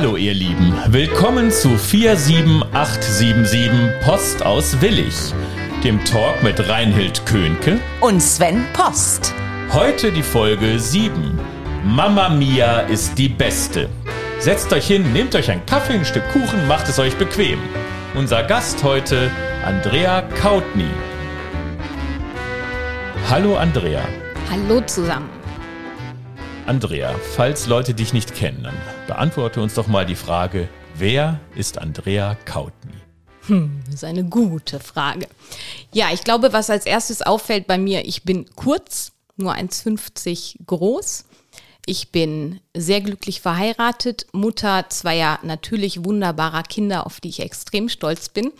[0.00, 5.34] Hallo ihr Lieben, willkommen zu 47877 Post aus Willig,
[5.84, 9.34] dem Talk mit Reinhild Könke und Sven Post.
[9.74, 11.38] Heute die Folge 7.
[11.84, 13.90] Mama Mia ist die Beste.
[14.38, 17.58] Setzt euch hin, nehmt euch einen Kaffee, ein Stück Kuchen, macht es euch bequem.
[18.14, 19.30] Unser Gast heute,
[19.66, 20.88] Andrea Kautny.
[23.28, 24.00] Hallo Andrea.
[24.50, 25.39] Hallo zusammen.
[26.66, 31.78] Andrea, falls Leute dich nicht kennen, dann beantworte uns doch mal die Frage, wer ist
[31.78, 32.94] Andrea Kautny?
[33.46, 35.26] Hm, das ist eine gute Frage.
[35.92, 41.24] Ja, ich glaube, was als erstes auffällt bei mir, ich bin kurz, nur 1,50 groß.
[41.86, 48.28] Ich bin sehr glücklich verheiratet, Mutter zweier natürlich wunderbarer Kinder, auf die ich extrem stolz
[48.28, 48.52] bin.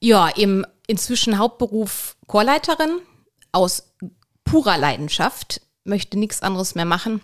[0.00, 3.00] Ja, im inzwischen Hauptberuf Chorleiterin
[3.52, 3.82] aus
[4.44, 7.20] purer Leidenschaft möchte nichts anderes mehr machen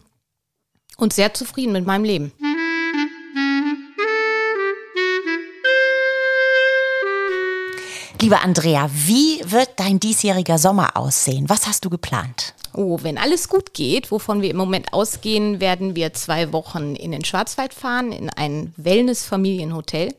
[0.96, 2.32] und sehr zufrieden mit meinem Leben.
[8.20, 11.48] Liebe Andrea, wie wird dein diesjähriger Sommer aussehen?
[11.48, 12.54] Was hast du geplant?
[12.72, 17.12] Oh, wenn alles gut geht, wovon wir im Moment ausgehen, werden wir zwei Wochen in
[17.12, 20.14] den Schwarzwald fahren, in ein Wellness-Familienhotel,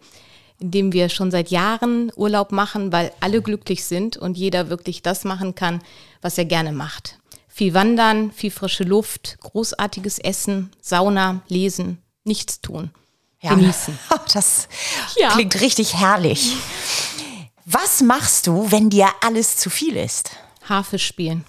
[0.59, 5.01] in dem wir schon seit Jahren Urlaub machen, weil alle glücklich sind und jeder wirklich
[5.01, 5.81] das machen kann,
[6.21, 7.16] was er gerne macht.
[7.57, 12.91] Viel Wandern, viel frische Luft, großartiges Essen, Sauna, Lesen, nichts tun.
[13.41, 13.97] Ja, genießen.
[14.31, 14.67] Das
[15.15, 15.29] ja.
[15.29, 16.55] klingt richtig herrlich.
[17.65, 20.29] Was machst du, wenn dir alles zu viel ist?
[20.69, 21.45] Harfe spielen.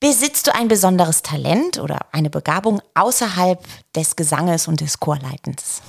[0.00, 3.62] Besitzt du ein besonderes Talent oder eine Begabung außerhalb
[3.94, 5.82] des Gesanges und des Chorleitens?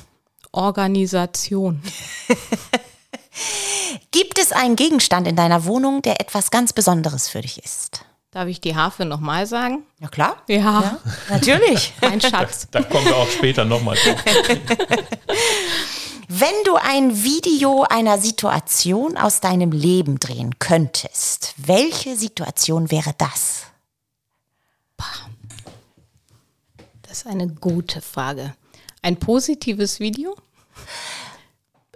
[0.51, 1.81] Organisation.
[4.11, 8.03] Gibt es einen Gegenstand in deiner Wohnung, der etwas ganz Besonderes für dich ist?
[8.31, 9.83] Darf ich die Harfe nochmal sagen?
[9.99, 10.43] Ja, klar.
[10.47, 10.57] Ja.
[10.57, 11.93] ja natürlich.
[12.01, 12.67] mein Schatz.
[12.69, 14.23] Da, da kommen wir auch später nochmal drauf.
[16.27, 23.63] Wenn du ein Video einer Situation aus deinem Leben drehen könntest, welche Situation wäre das?
[27.01, 28.53] Das ist eine gute Frage.
[29.01, 30.37] Ein positives Video?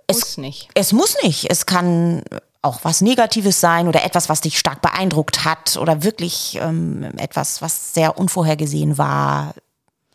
[0.08, 0.70] Es muss nicht.
[0.74, 1.52] Es muss nicht.
[1.52, 2.24] Es kann
[2.64, 7.62] auch was Negatives sein oder etwas, was dich stark beeindruckt hat oder wirklich ähm, etwas,
[7.62, 9.54] was sehr unvorhergesehen war.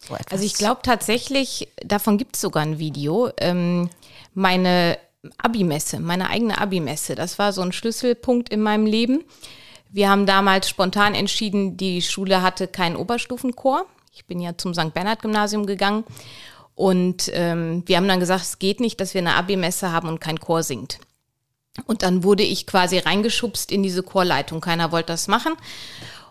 [0.00, 3.30] So also ich glaube tatsächlich, davon gibt es sogar ein Video.
[3.36, 3.90] Ähm,
[4.34, 4.98] meine
[5.36, 9.24] Abimesse, meine eigene Abimesse, das war so ein Schlüsselpunkt in meinem Leben.
[9.90, 13.84] Wir haben damals spontan entschieden, die Schule hatte keinen Oberstufenchor.
[14.12, 14.94] Ich bin ja zum St.
[14.94, 16.04] Bernhard Gymnasium gegangen.
[16.74, 20.20] Und ähm, wir haben dann gesagt, es geht nicht, dass wir eine Abimesse haben und
[20.20, 21.00] kein Chor singt.
[21.86, 24.60] Und dann wurde ich quasi reingeschubst in diese Chorleitung.
[24.60, 25.54] Keiner wollte das machen.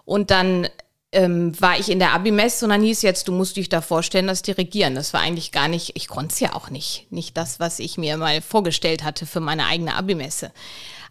[0.03, 0.68] Und dann
[1.12, 4.28] ähm, war ich in der Abimess und dann hieß jetzt, du musst dich da vorstellen,
[4.28, 4.96] das dirigieren.
[4.96, 7.08] Das war eigentlich gar nicht, ich konnte es ja auch nicht.
[7.12, 10.52] Nicht das, was ich mir mal vorgestellt hatte für meine eigene Abimesse.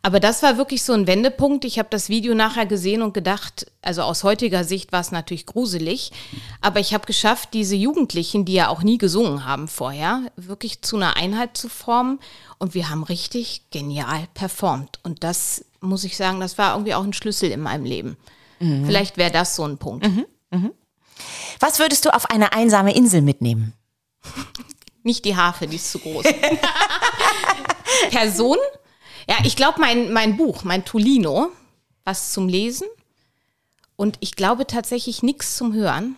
[0.06, 1.64] Aber das war wirklich so ein Wendepunkt.
[1.64, 5.46] Ich habe das Video nachher gesehen und gedacht, also aus heutiger Sicht war es natürlich
[5.46, 6.12] gruselig,
[6.60, 10.94] aber ich habe geschafft, diese Jugendlichen, die ja auch nie gesungen haben vorher, wirklich zu
[10.94, 12.20] einer Einheit zu formen
[12.58, 15.00] und wir haben richtig genial performt.
[15.02, 18.16] Und das muss ich sagen, das war irgendwie auch ein Schlüssel in meinem Leben.
[18.60, 18.86] Mhm.
[18.86, 20.06] Vielleicht wäre das so ein Punkt.
[20.06, 20.24] Mhm.
[20.52, 20.70] Mhm.
[21.58, 23.72] Was würdest du auf eine einsame Insel mitnehmen?
[25.02, 26.26] Nicht die Harfe, die ist zu groß.
[28.10, 28.58] Person?
[29.28, 31.50] Ja, ich glaube, mein, mein Buch, mein Tolino,
[32.04, 32.86] was zum Lesen.
[33.96, 36.16] Und ich glaube tatsächlich nichts zum Hören.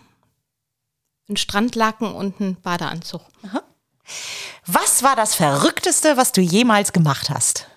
[1.27, 3.21] Ein Strandlaken und ein Badeanzug.
[3.43, 3.63] Aha.
[4.65, 7.67] Was war das Verrückteste, was du jemals gemacht hast?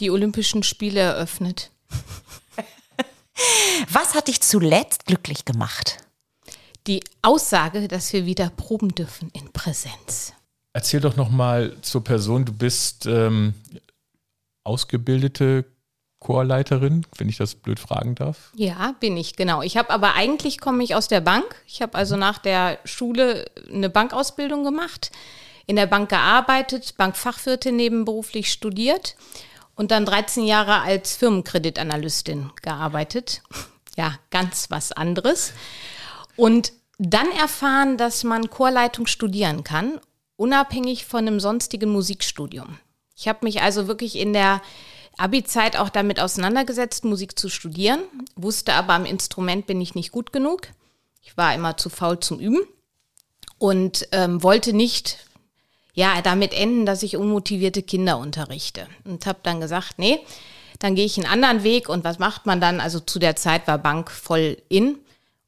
[0.00, 1.70] Die Olympischen Spiele eröffnet.
[3.90, 5.98] was hat dich zuletzt glücklich gemacht?
[6.86, 10.32] Die Aussage, dass wir wieder proben dürfen in Präsenz.
[10.72, 12.44] Erzähl doch noch mal zur Person.
[12.44, 13.54] Du bist ähm,
[14.68, 15.64] ausgebildete
[16.20, 18.52] Chorleiterin, wenn ich das blöd fragen darf?
[18.56, 19.62] Ja, bin ich, genau.
[19.62, 21.44] Ich habe aber eigentlich komme ich aus der Bank.
[21.66, 25.10] Ich habe also nach der Schule eine Bankausbildung gemacht,
[25.66, 29.16] in der Bank gearbeitet, Bankfachwirtin nebenberuflich studiert
[29.76, 33.42] und dann 13 Jahre als Firmenkreditanalystin gearbeitet.
[33.96, 35.52] Ja, ganz was anderes.
[36.36, 40.00] Und dann erfahren, dass man Chorleitung studieren kann,
[40.36, 42.78] unabhängig von einem sonstigen Musikstudium.
[43.18, 44.62] Ich habe mich also wirklich in der
[45.16, 48.00] Abi-Zeit auch damit auseinandergesetzt, Musik zu studieren,
[48.36, 50.68] wusste aber am Instrument bin ich nicht gut genug.
[51.22, 52.60] Ich war immer zu faul zum Üben
[53.58, 55.18] und ähm, wollte nicht
[55.94, 60.20] ja damit enden, dass ich unmotivierte Kinder unterrichte und habe dann gesagt, nee,
[60.78, 62.80] dann gehe ich einen anderen Weg und was macht man dann?
[62.80, 64.96] Also zu der Zeit war Bank voll in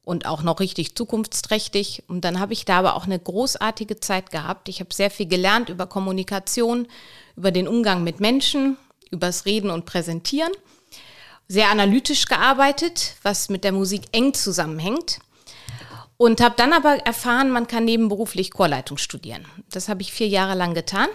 [0.03, 2.03] und auch noch richtig zukunftsträchtig.
[2.07, 4.69] Und dann habe ich da aber auch eine großartige Zeit gehabt.
[4.69, 6.87] Ich habe sehr viel gelernt über Kommunikation,
[7.35, 8.77] über den Umgang mit Menschen,
[9.11, 10.51] übers Reden und Präsentieren.
[11.47, 15.19] Sehr analytisch gearbeitet, was mit der Musik eng zusammenhängt.
[16.17, 19.45] Und habe dann aber erfahren, man kann nebenberuflich Chorleitung studieren.
[19.71, 21.09] Das habe ich vier Jahre lang getan.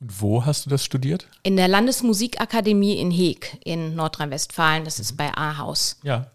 [0.00, 1.28] Und wo hast du das studiert?
[1.42, 4.84] In der Landesmusikakademie in Heeg in Nordrhein-Westfalen.
[4.84, 5.98] Das ist bei Ahaus.
[6.02, 6.30] Ja.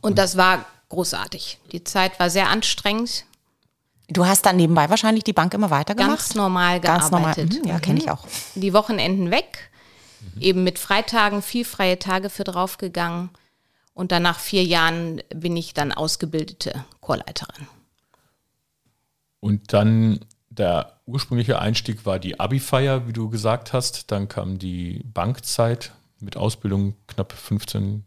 [0.00, 1.58] Und das war großartig.
[1.72, 3.24] Die Zeit war sehr anstrengend.
[4.08, 6.18] Du hast dann nebenbei wahrscheinlich die Bank immer weitergemacht?
[6.18, 7.34] Ganz normal Ganz normal.
[7.34, 7.62] gearbeitet.
[7.62, 8.26] Mhm, ja, kenne ich auch.
[8.54, 9.70] Die Wochenenden weg,
[10.38, 13.30] eben mit Freitagen viel freie Tage für draufgegangen.
[13.94, 17.66] Und dann nach vier Jahren bin ich dann ausgebildete Chorleiterin.
[19.40, 24.10] Und dann der ursprüngliche Einstieg war die Abi-Feier, wie du gesagt hast.
[24.10, 28.04] Dann kam die Bankzeit mit Ausbildung knapp 15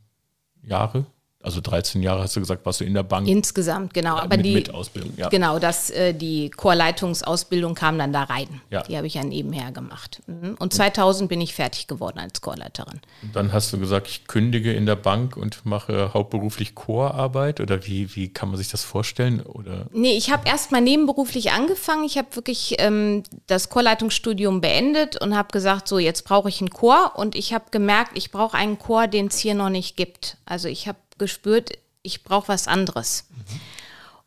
[0.62, 1.08] Jahre.
[1.46, 3.28] Also 13 Jahre hast du gesagt, warst du in der Bank.
[3.28, 4.18] Insgesamt, genau.
[4.18, 5.30] Aber mit, die, mit Ausbildung, ja.
[5.30, 8.62] genau, das, äh, die Chorleitungsausbildung kam dann da rein.
[8.72, 8.82] Ja.
[8.82, 10.24] Die habe ich ja nebenher gemacht.
[10.26, 10.56] Mhm.
[10.58, 13.00] Und 2000 bin ich fertig geworden als Chorleiterin.
[13.22, 17.62] Und dann hast du gesagt, ich kündige in der Bank und mache hauptberuflich Chorarbeit.
[17.62, 19.42] Oder wie, wie kann man sich das vorstellen?
[19.42, 22.06] Oder Nee, ich habe erst mal nebenberuflich angefangen.
[22.06, 26.72] Ich habe wirklich ähm, das Chorleitungsstudium beendet und habe gesagt, so jetzt brauche ich einen
[26.72, 27.12] Chor.
[27.16, 30.38] Und ich habe gemerkt, ich brauche einen Chor, den es hier noch nicht gibt.
[30.46, 31.72] Also ich habe gespürt,
[32.02, 33.26] ich brauche was anderes.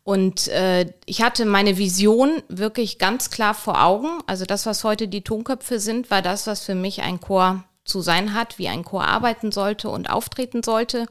[0.03, 4.07] Und äh, ich hatte meine Vision wirklich ganz klar vor Augen.
[4.25, 8.01] Also das, was heute die Tonköpfe sind, war das, was für mich ein Chor zu
[8.01, 11.05] sein hat, wie ein Chor arbeiten sollte und auftreten sollte.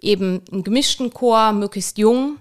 [0.00, 2.38] Eben einen gemischten Chor, möglichst jung,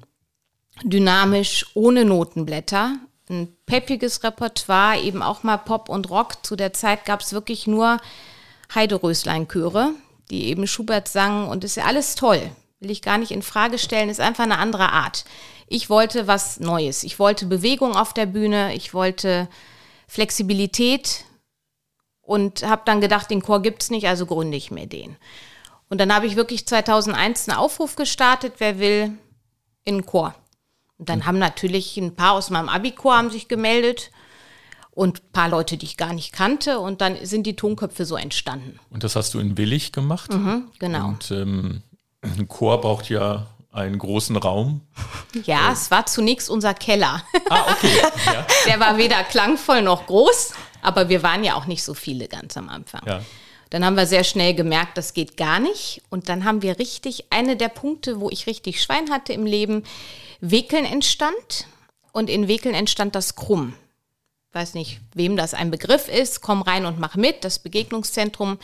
[0.84, 2.98] dynamisch, ohne Notenblätter.
[3.30, 6.46] Ein peppiges Repertoire, eben auch mal Pop und Rock.
[6.46, 8.00] Zu der Zeit gab es wirklich nur
[8.74, 9.94] Heideröslein-Chöre,
[10.30, 12.42] die eben Schubert sangen und ist ja alles toll.
[12.80, 15.26] Will ich gar nicht in Frage stellen, ist einfach eine andere Art.
[15.68, 17.04] Ich wollte was Neues.
[17.04, 19.48] Ich wollte Bewegung auf der Bühne, ich wollte
[20.08, 21.26] Flexibilität
[22.22, 25.18] und habe dann gedacht, den Chor gibt's nicht, also gründe ich mir den.
[25.90, 29.18] Und dann habe ich wirklich 2001 einen Aufruf gestartet, wer will
[29.84, 30.36] in den Chor.
[30.98, 34.12] Und dann haben natürlich ein paar aus meinem Abi-Chor haben sich gemeldet
[34.98, 36.80] und ein paar Leute, die ich gar nicht kannte.
[36.80, 38.80] Und dann sind die Tonköpfe so entstanden.
[38.90, 40.32] und das hast du in Willig gemacht.
[40.80, 41.08] Genau.
[41.10, 41.84] Und ähm,
[42.22, 44.82] ein Chor braucht ja einen großen Raum.
[45.46, 47.22] Ja, es war zunächst unser Keller.
[47.50, 47.92] Ah, okay.
[48.26, 48.48] ja.
[48.66, 52.58] Der war weder klangvoll noch groß, aber wir waren ja auch nicht so viele ganz
[52.58, 53.02] am Anfang.
[53.06, 53.22] Ja.
[53.70, 56.02] Dann haben wir sehr schnell gemerkt, das geht gar nicht.
[56.10, 59.84] Und dann haben wir richtig, eine der Punkte, wo ich richtig Schwein hatte im Leben,
[60.42, 61.68] Wekeln entstand.
[62.14, 63.76] Und in Wekeln entstand das Krumm.
[64.58, 66.42] Weiß nicht, wem das ein Begriff ist.
[66.42, 67.44] Komm rein und mach mit.
[67.44, 68.58] Das Begegnungszentrum.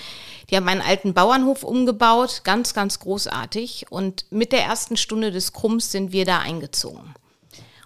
[0.49, 2.41] Die haben einen alten Bauernhof umgebaut.
[2.43, 3.91] Ganz, ganz großartig.
[3.91, 7.13] Und mit der ersten Stunde des Krumms sind wir da eingezogen.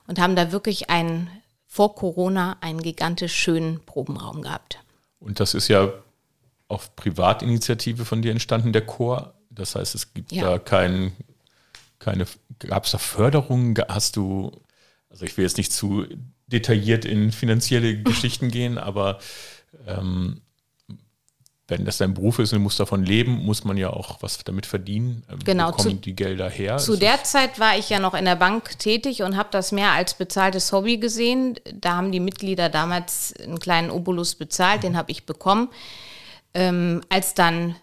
[0.07, 1.29] Und haben da wirklich einen,
[1.67, 4.79] vor Corona, einen gigantisch schönen Probenraum gehabt.
[5.19, 5.91] Und das ist ja
[6.69, 9.33] auf Privatinitiative von dir entstanden, der Chor.
[9.49, 10.51] Das heißt, es gibt Ja.
[10.51, 11.11] da kein,
[11.99, 12.25] keine,
[12.59, 13.75] gab es da Förderungen?
[13.89, 14.51] Hast du,
[15.09, 16.05] also ich will jetzt nicht zu
[16.47, 19.19] detailliert in finanzielle Geschichten gehen, aber
[19.85, 20.41] ähm,
[21.69, 24.37] wenn das dein Beruf ist und du musst davon leben, muss man ja auch was
[24.45, 25.23] damit verdienen.
[25.29, 26.77] Ähm, Genau, Wo kommen zu- die Gelder her?
[26.77, 29.73] Zu Ist der Zeit war ich ja noch in der Bank tätig und habe das
[29.73, 31.59] mehr als bezahltes Hobby gesehen.
[31.73, 35.67] Da haben die Mitglieder damals einen kleinen Obolus bezahlt, den habe ich bekommen.
[36.53, 37.75] Ähm, als dann,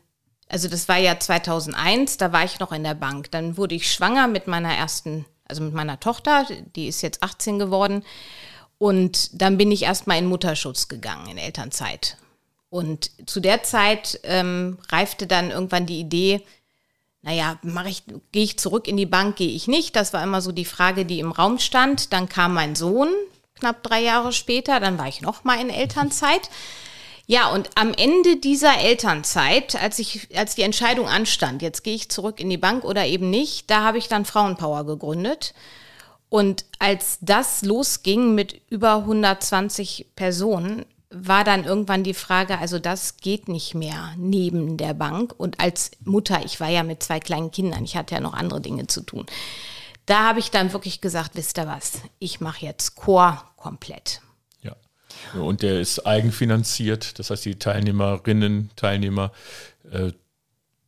[0.48, 3.30] also das war ja 2001, da war ich noch in der Bank.
[3.32, 7.58] Dann wurde ich schwanger mit meiner ersten, also mit meiner Tochter, die ist jetzt 18
[7.58, 8.02] geworden.
[8.78, 12.16] Und dann bin ich erstmal in Mutterschutz gegangen, in Elternzeit.
[12.70, 16.42] Und zu der Zeit ähm, reifte dann irgendwann die Idee,
[17.22, 18.02] naja, ich,
[18.32, 19.96] gehe ich zurück in die Bank, gehe ich nicht.
[19.96, 22.12] Das war immer so die Frage, die im Raum stand.
[22.12, 23.08] Dann kam mein Sohn
[23.64, 26.50] knapp drei Jahre später, dann war ich noch mal in Elternzeit.
[27.26, 32.10] Ja, und am Ende dieser Elternzeit, als ich, als die Entscheidung anstand, jetzt gehe ich
[32.10, 35.54] zurück in die Bank oder eben nicht, da habe ich dann Frauenpower gegründet.
[36.34, 43.18] Und als das losging mit über 120 Personen, war dann irgendwann die Frage, also das
[43.18, 45.32] geht nicht mehr neben der Bank.
[45.38, 48.60] Und als Mutter, ich war ja mit zwei kleinen Kindern, ich hatte ja noch andere
[48.60, 49.26] Dinge zu tun.
[50.06, 54.20] Da habe ich dann wirklich gesagt, wisst ihr was, ich mache jetzt Chor komplett.
[54.62, 54.74] Ja.
[55.40, 59.30] Und der ist eigenfinanziert, das heißt, die Teilnehmerinnen, Teilnehmer
[59.88, 60.10] äh,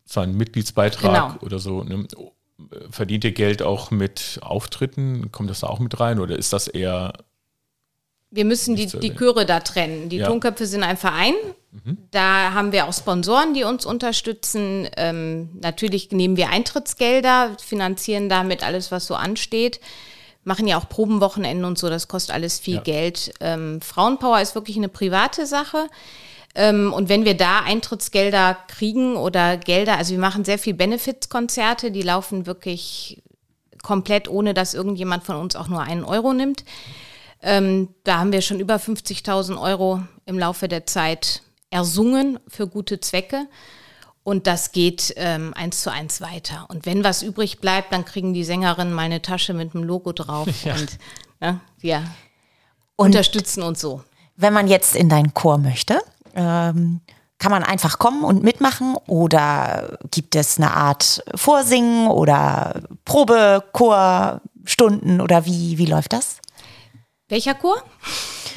[0.06, 1.46] zahlen Mitgliedsbeitrag Genau.
[1.46, 1.84] oder so.
[1.84, 2.04] Ne?
[2.90, 5.30] Verdient ihr Geld auch mit Auftritten?
[5.30, 7.12] Kommt das da auch mit rein oder ist das eher
[8.30, 10.08] wir müssen die, die Chöre da trennen.
[10.08, 10.26] Die ja.
[10.26, 11.34] Tonköpfe sind ein Verein.
[11.70, 11.98] Mhm.
[12.10, 14.88] Da haben wir auch Sponsoren, die uns unterstützen.
[14.96, 19.80] Ähm, natürlich nehmen wir Eintrittsgelder, finanzieren damit alles, was so ansteht.
[20.44, 22.82] Machen ja auch Probenwochenenden und so, das kostet alles viel ja.
[22.82, 23.32] Geld.
[23.40, 25.88] Ähm, Frauenpower ist wirklich eine private Sache.
[26.56, 31.90] Ähm, und wenn wir da Eintrittsgelder kriegen oder Gelder, also wir machen sehr viel Benefits-Konzerte,
[31.90, 33.22] die laufen wirklich
[33.82, 36.64] komplett, ohne dass irgendjemand von uns auch nur einen Euro nimmt.
[37.42, 43.00] Ähm, da haben wir schon über 50.000 Euro im Laufe der Zeit ersungen für gute
[43.00, 43.46] Zwecke.
[44.24, 46.66] Und das geht ähm, eins zu eins weiter.
[46.68, 50.12] Und wenn was übrig bleibt, dann kriegen die Sängerinnen mal eine Tasche mit einem Logo
[50.12, 50.48] drauf.
[50.64, 50.74] Ja.
[50.74, 50.98] Und
[51.40, 52.02] ne, wir
[52.96, 54.02] und unterstützen uns so.
[54.36, 56.00] Wenn man jetzt in deinen Chor möchte,
[56.36, 57.00] ähm,
[57.38, 65.44] kann man einfach kommen und mitmachen oder gibt es eine Art Vorsingen oder Probechorstunden oder
[65.44, 66.38] wie, wie läuft das?
[67.28, 67.76] Welcher Chor?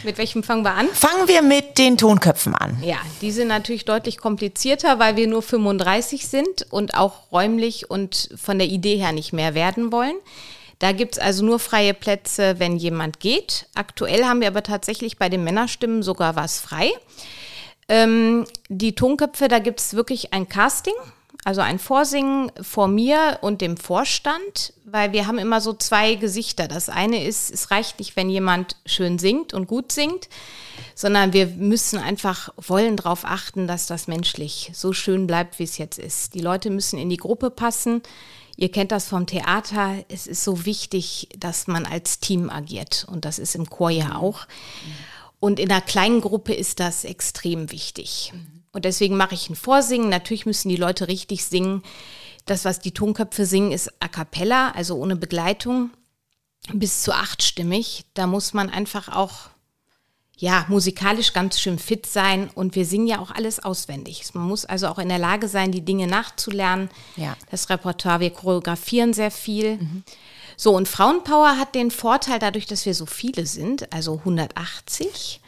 [0.04, 0.88] Mit welchem fangen wir an?
[0.94, 2.82] Fangen wir mit den Tonköpfen an.
[2.82, 8.30] Ja, die sind natürlich deutlich komplizierter, weil wir nur 35 sind und auch räumlich und
[8.42, 10.16] von der Idee her nicht mehr werden wollen.
[10.78, 13.66] Da gibt es also nur freie Plätze, wenn jemand geht.
[13.76, 16.92] Aktuell haben wir aber tatsächlich bei den Männerstimmen sogar was frei.
[17.90, 20.94] Ähm, die Tonköpfe, da gibt es wirklich ein Casting.
[21.46, 26.68] Also ein Vorsingen vor mir und dem Vorstand, weil wir haben immer so zwei Gesichter.
[26.68, 30.28] Das eine ist, es reicht nicht, wenn jemand schön singt und gut singt,
[30.96, 35.78] sondern wir müssen einfach wollen darauf achten, dass das menschlich so schön bleibt, wie es
[35.78, 36.34] jetzt ist.
[36.34, 38.02] Die Leute müssen in die Gruppe passen.
[38.58, 40.04] Ihr kennt das vom Theater.
[40.10, 43.08] Es ist so wichtig, dass man als Team agiert.
[43.10, 44.46] Und das ist im Chor ja auch.
[45.40, 48.34] Und in einer kleinen Gruppe ist das extrem wichtig.
[48.72, 50.10] Und deswegen mache ich ein Vorsingen.
[50.10, 51.84] Natürlich müssen die Leute richtig singen.
[52.46, 55.92] Das, was die Tonköpfe singen, ist a cappella, also ohne Begleitung,
[56.74, 58.06] bis zu achtstimmig.
[58.14, 59.50] Da muss man einfach auch
[60.40, 64.24] ja, musikalisch ganz schön fit sein und wir singen ja auch alles auswendig.
[64.34, 66.90] Man muss also auch in der Lage sein, die Dinge nachzulernen.
[67.18, 67.36] Ja.
[67.52, 69.78] Das Repertoire, wir choreografieren sehr viel.
[69.78, 70.04] Mhm.
[70.62, 75.40] So, und Frauenpower hat den Vorteil, dadurch, dass wir so viele sind, also 180,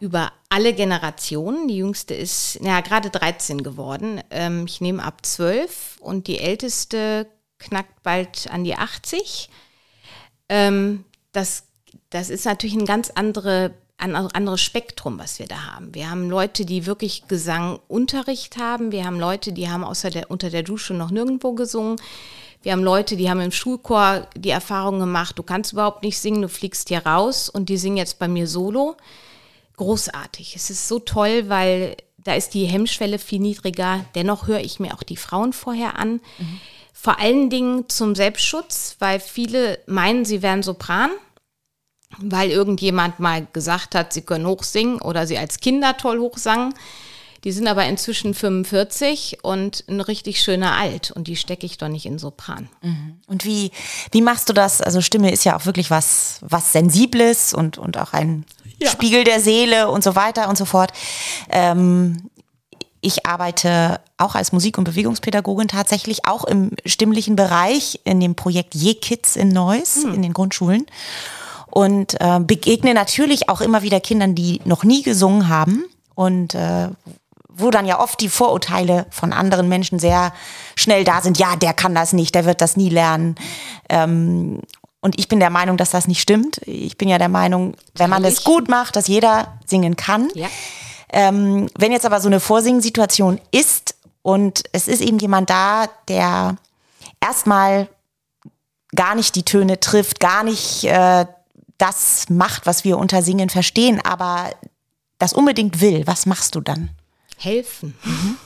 [0.00, 1.68] über alle Generationen.
[1.68, 4.22] Die jüngste ist ja gerade 13 geworden.
[4.30, 7.26] Ähm, ich nehme ab 12 und die älteste
[7.58, 9.50] knackt bald an die 80.
[10.48, 11.64] Ähm, das,
[12.08, 15.94] das ist natürlich ein ganz andere, ein anderes Spektrum, was wir da haben.
[15.94, 18.90] Wir haben Leute, die wirklich Gesangunterricht haben.
[18.90, 22.00] Wir haben Leute, die haben außer der, unter der Dusche noch nirgendwo gesungen.
[22.62, 26.42] Wir haben Leute, die haben im Schulchor die Erfahrung gemacht, du kannst überhaupt nicht singen,
[26.42, 28.96] du fliegst hier raus und die singen jetzt bei mir solo
[29.78, 30.54] großartig.
[30.56, 34.04] Es ist so toll, weil da ist die Hemmschwelle viel niedriger.
[34.14, 36.20] Dennoch höre ich mir auch die Frauen vorher an.
[36.38, 36.60] Mhm.
[36.92, 41.10] Vor allen Dingen zum Selbstschutz, weil viele meinen, sie wären Sopran,
[42.18, 46.74] weil irgendjemand mal gesagt hat, sie können hochsingen oder sie als Kinder toll hochsangen.
[47.44, 51.88] Die sind aber inzwischen 45 und ein richtig schöner Alt und die stecke ich doch
[51.88, 52.68] nicht in Sopran.
[52.82, 53.20] Mhm.
[53.26, 53.70] Und wie,
[54.10, 54.80] wie machst du das?
[54.80, 58.44] Also Stimme ist ja auch wirklich was, was Sensibles und, und auch ein
[58.78, 58.90] ja.
[58.90, 60.92] Spiegel der Seele und so weiter und so fort.
[61.50, 62.28] Ähm,
[63.00, 68.74] ich arbeite auch als Musik- und Bewegungspädagogin tatsächlich auch im stimmlichen Bereich in dem Projekt
[68.74, 70.14] Je Kids in Neuss hm.
[70.14, 70.86] in den Grundschulen
[71.70, 76.88] und äh, begegne natürlich auch immer wieder Kindern, die noch nie gesungen haben und äh,
[77.58, 80.32] wo dann ja oft die Vorurteile von anderen Menschen sehr
[80.76, 81.38] schnell da sind.
[81.38, 83.34] Ja, der kann das nicht, der wird das nie lernen.
[83.88, 84.60] Ähm,
[85.00, 86.58] und ich bin der Meinung, dass das nicht stimmt.
[86.66, 90.28] Ich bin ja der Meinung, wenn man das gut macht, dass jeder singen kann.
[90.34, 90.48] Ja.
[91.10, 96.56] Ähm, wenn jetzt aber so eine Vorsingensituation ist und es ist eben jemand da, der
[97.20, 97.88] erstmal
[98.94, 101.26] gar nicht die Töne trifft, gar nicht äh,
[101.78, 104.50] das macht, was wir unter Singen verstehen, aber
[105.18, 106.90] das unbedingt will, was machst du dann?
[107.38, 107.94] Helfen.
[108.04, 108.36] Mhm.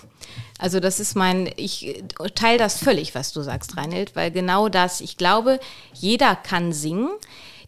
[0.58, 2.04] Also das ist mein, ich
[2.36, 5.58] teile das völlig, was du sagst, Reinhild, weil genau das, ich glaube,
[5.92, 7.10] jeder kann singen.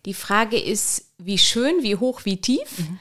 [0.05, 2.79] Die Frage ist, wie schön, wie hoch, wie tief.
[2.79, 2.99] Mhm.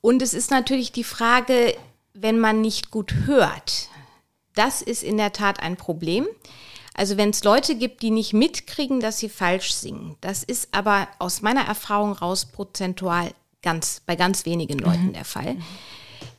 [0.00, 1.76] Und es ist natürlich die Frage,
[2.14, 3.88] wenn man nicht gut hört.
[4.54, 6.26] Das ist in der Tat ein Problem.
[6.94, 11.06] Also wenn es Leute gibt, die nicht mitkriegen, dass sie falsch singen, das ist aber
[11.20, 13.30] aus meiner Erfahrung raus prozentual
[13.62, 15.12] ganz, bei ganz wenigen Leuten mhm.
[15.12, 15.56] der Fall.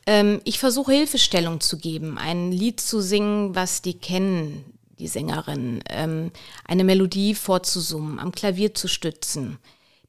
[0.10, 4.66] Ähm, ich versuche Hilfestellung zu geben, ein Lied zu singen, was die kennen,
[4.98, 6.32] die Sängerin, ähm,
[6.66, 9.60] eine Melodie vorzusummen, am Klavier zu stützen,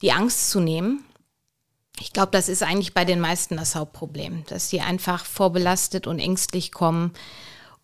[0.01, 1.05] die Angst zu nehmen.
[2.01, 6.19] Ich glaube, das ist eigentlich bei den meisten das Hauptproblem, dass sie einfach vorbelastet und
[6.19, 7.13] ängstlich kommen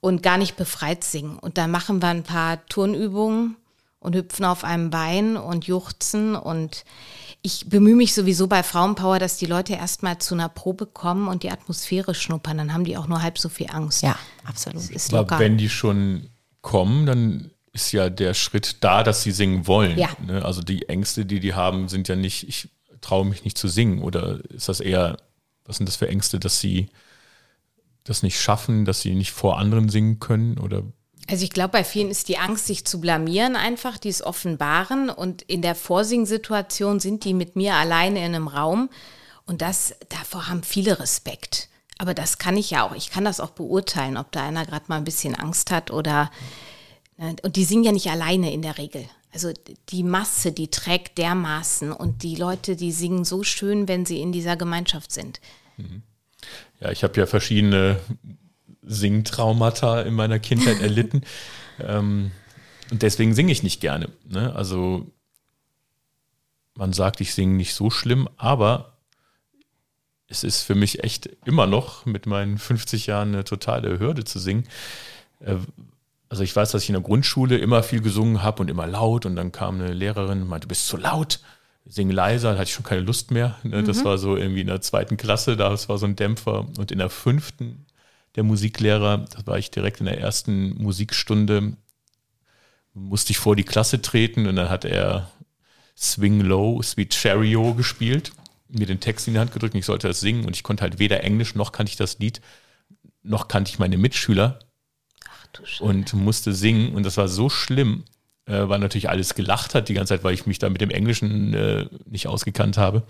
[0.00, 1.38] und gar nicht befreit singen.
[1.38, 3.56] Und da machen wir ein paar Turnübungen
[4.00, 6.86] und hüpfen auf einem Bein und juchzen und
[7.46, 11.44] ich bemühe mich sowieso bei Frauenpower, dass die Leute erstmal zu einer Probe kommen und
[11.44, 12.58] die Atmosphäre schnuppern.
[12.58, 14.02] Dann haben die auch nur halb so viel Angst.
[14.02, 14.82] Ja, absolut.
[14.82, 16.28] Das ist Aber wenn die schon
[16.60, 19.96] kommen, dann ist ja der Schritt da, dass sie singen wollen.
[19.96, 20.08] Ja.
[20.26, 20.44] Ne?
[20.44, 22.68] Also die Ängste, die die haben, sind ja nicht, ich
[23.00, 24.02] traue mich nicht zu singen.
[24.02, 25.16] Oder ist das eher,
[25.64, 26.88] was sind das für Ängste, dass sie
[28.02, 30.58] das nicht schaffen, dass sie nicht vor anderen singen können?
[30.58, 30.82] Oder
[31.28, 35.10] also ich glaube, bei vielen ist die Angst, sich zu blamieren einfach, die es offenbaren.
[35.10, 38.90] Und in der Vorsingsituation sind die mit mir alleine in einem Raum.
[39.44, 41.68] Und das, davor haben viele Respekt.
[41.98, 42.94] Aber das kann ich ja auch.
[42.94, 46.30] Ich kann das auch beurteilen, ob da einer gerade mal ein bisschen Angst hat oder.
[47.16, 49.08] Ne, und die singen ja nicht alleine in der Regel.
[49.32, 49.52] Also
[49.88, 51.92] die Masse, die trägt dermaßen.
[51.92, 55.40] Und die Leute, die singen so schön, wenn sie in dieser Gemeinschaft sind.
[55.76, 56.02] Mhm.
[56.80, 57.98] Ja, ich habe ja verschiedene
[58.86, 61.22] Singtraumata in meiner Kindheit erlitten.
[61.80, 62.30] ähm,
[62.90, 64.08] und deswegen singe ich nicht gerne.
[64.28, 64.54] Ne?
[64.54, 65.06] Also
[66.76, 68.92] man sagt, ich singe nicht so schlimm, aber
[70.28, 74.38] es ist für mich echt immer noch mit meinen 50 Jahren eine totale Hürde zu
[74.38, 74.64] singen.
[75.40, 75.56] Äh,
[76.28, 79.26] also ich weiß, dass ich in der Grundschule immer viel gesungen habe und immer laut
[79.26, 81.40] und dann kam eine Lehrerin und meinte, du bist zu laut,
[81.84, 83.56] sing leiser, da hatte ich schon keine Lust mehr.
[83.62, 83.84] Ne?
[83.84, 84.04] Das mhm.
[84.04, 86.66] war so irgendwie in der zweiten Klasse, das war so ein Dämpfer.
[86.78, 87.86] Und in der fünften
[88.36, 91.76] der Musiklehrer, da war ich direkt in der ersten Musikstunde,
[92.94, 95.30] musste ich vor die Klasse treten und dann hat er
[95.96, 98.32] Swing Low, Sweet Cherio gespielt,
[98.68, 100.82] mir den Text in die Hand gedrückt und ich sollte das singen und ich konnte
[100.82, 102.40] halt weder Englisch noch kannte ich das Lied,
[103.22, 104.58] noch kannte ich meine Mitschüler
[105.80, 108.04] und musste singen und das war so schlimm,
[108.44, 110.90] äh, weil natürlich alles gelacht hat die ganze Zeit, weil ich mich da mit dem
[110.90, 113.02] Englischen äh, nicht ausgekannt habe.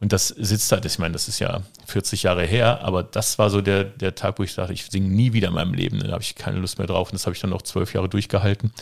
[0.00, 3.48] Und das sitzt halt, ich meine, das ist ja 40 Jahre her, aber das war
[3.48, 6.00] so der, der Tag, wo ich dachte, ich singe nie wieder in meinem Leben.
[6.00, 7.08] Da habe ich keine Lust mehr drauf.
[7.08, 8.72] Und das habe ich dann noch zwölf Jahre durchgehalten.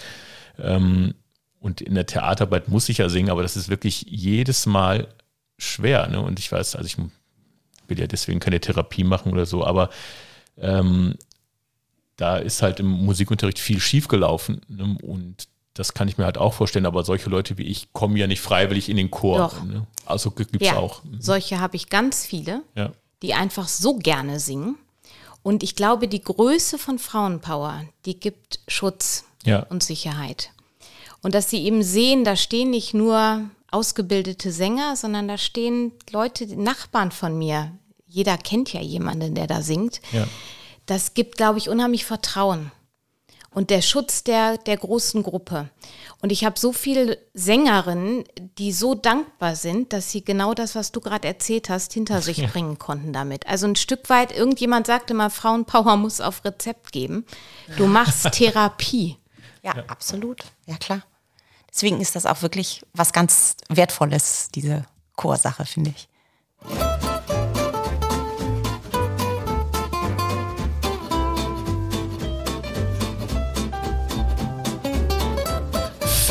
[0.58, 1.14] Ähm,
[1.60, 5.06] und in der Theaterarbeit muss ich ja singen, aber das ist wirklich jedes Mal
[5.58, 6.08] schwer.
[6.08, 6.20] Ne?
[6.20, 9.90] Und ich weiß, also ich will ja deswegen keine Therapie machen oder so, aber
[10.58, 11.14] ähm,
[12.16, 14.60] da ist halt im Musikunterricht viel schiefgelaufen.
[14.68, 14.96] Ne?
[15.02, 18.26] Und das kann ich mir halt auch vorstellen, aber solche Leute wie ich kommen ja
[18.26, 19.38] nicht freiwillig in den Chor.
[19.38, 19.62] Doch.
[19.62, 19.86] Ne?
[20.04, 21.02] Also gibt es ja, auch.
[21.04, 21.20] Mhm.
[21.20, 22.92] Solche habe ich ganz viele, ja.
[23.22, 24.76] die einfach so gerne singen.
[25.42, 29.60] Und ich glaube, die Größe von Frauenpower, die gibt Schutz ja.
[29.70, 30.50] und Sicherheit.
[31.22, 36.46] Und dass sie eben sehen, da stehen nicht nur ausgebildete Sänger, sondern da stehen Leute,
[36.56, 37.72] Nachbarn von mir.
[38.06, 40.00] Jeder kennt ja jemanden, der da singt.
[40.84, 42.70] Das gibt, glaube ich, unheimlich Vertrauen
[43.54, 45.70] und der Schutz der, der großen Gruppe.
[46.20, 48.24] Und ich habe so viele Sängerinnen,
[48.58, 52.38] die so dankbar sind, dass sie genau das, was du gerade erzählt hast, hinter sich
[52.38, 52.48] ja.
[52.48, 53.46] bringen konnten damit.
[53.46, 57.26] Also ein Stück weit, irgendjemand sagte mal, Frauenpower muss auf Rezept geben.
[57.76, 59.16] Du machst Therapie.
[59.62, 60.42] Ja, ja, absolut.
[60.66, 61.02] Ja, klar.
[61.72, 64.84] Deswegen ist das auch wirklich was ganz Wertvolles, diese
[65.16, 66.08] Chorsache, finde ich.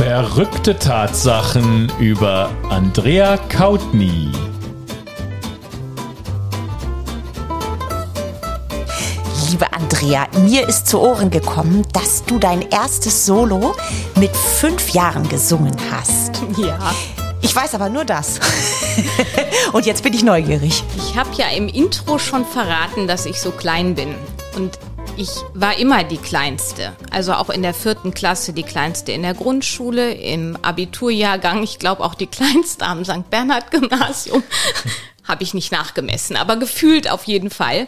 [0.03, 4.31] Verrückte Tatsachen über Andrea Kautny.
[9.47, 13.75] Liebe Andrea, mir ist zu Ohren gekommen, dass du dein erstes Solo
[14.15, 16.41] mit fünf Jahren gesungen hast.
[16.57, 16.79] Ja.
[17.43, 18.39] Ich weiß aber nur das.
[19.71, 20.83] Und jetzt bin ich neugierig.
[20.97, 24.15] Ich habe ja im Intro schon verraten, dass ich so klein bin.
[24.55, 24.79] Und
[25.17, 29.33] ich war immer die Kleinste, also auch in der vierten Klasse die Kleinste in der
[29.33, 33.29] Grundschule, im Abiturjahrgang, ich glaube auch die Kleinste am St.
[33.29, 34.43] Bernhard Gymnasium,
[35.27, 37.87] habe ich nicht nachgemessen, aber gefühlt auf jeden Fall.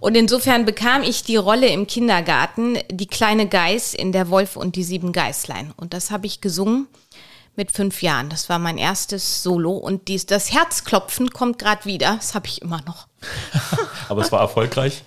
[0.00, 4.76] Und insofern bekam ich die Rolle im Kindergarten, die kleine Geiß in der Wolf und
[4.76, 5.72] die sieben Geißlein.
[5.76, 6.86] Und das habe ich gesungen
[7.56, 8.30] mit fünf Jahren.
[8.30, 12.14] Das war mein erstes Solo und dies, das Herzklopfen kommt gerade wieder.
[12.14, 13.08] Das habe ich immer noch.
[14.08, 15.02] aber es war erfolgreich.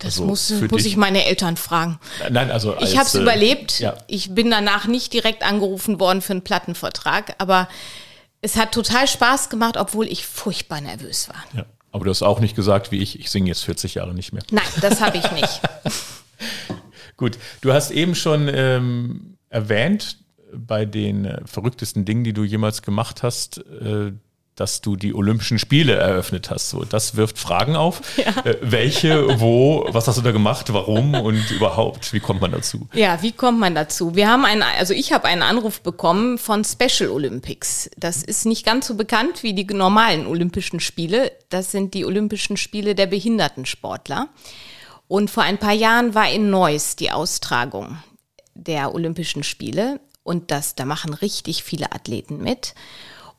[0.00, 1.98] Das also muss, muss ich meine Eltern fragen.
[2.30, 3.80] Nein, also als, ich habe es äh, überlebt.
[3.80, 3.96] Ja.
[4.06, 7.68] Ich bin danach nicht direkt angerufen worden für einen Plattenvertrag, aber
[8.40, 11.44] es hat total Spaß gemacht, obwohl ich furchtbar nervös war.
[11.54, 11.66] Ja.
[11.92, 14.42] Aber du hast auch nicht gesagt, wie ich, ich singe jetzt 40 Jahre nicht mehr.
[14.50, 15.60] Nein, das habe ich nicht.
[17.16, 20.18] Gut, du hast eben schon ähm, erwähnt,
[20.52, 24.12] bei den äh, verrücktesten Dingen, die du jemals gemacht hast, äh,
[24.60, 26.68] dass du die Olympischen Spiele eröffnet hast.
[26.68, 28.02] So, das wirft Fragen auf.
[28.20, 28.44] Ja.
[28.44, 32.86] Äh, welche, wo, was hast du da gemacht, warum und überhaupt, wie kommt man dazu?
[32.92, 34.14] Ja, wie kommt man dazu?
[34.14, 37.88] Wir haben einen, also ich habe einen Anruf bekommen von Special Olympics.
[37.96, 41.32] Das ist nicht ganz so bekannt wie die normalen Olympischen Spiele.
[41.48, 44.28] Das sind die Olympischen Spiele der Behindertensportler.
[45.08, 47.96] Und vor ein paar Jahren war in Neuss die Austragung
[48.54, 50.00] der Olympischen Spiele.
[50.22, 52.74] Und das, da machen richtig viele Athleten mit.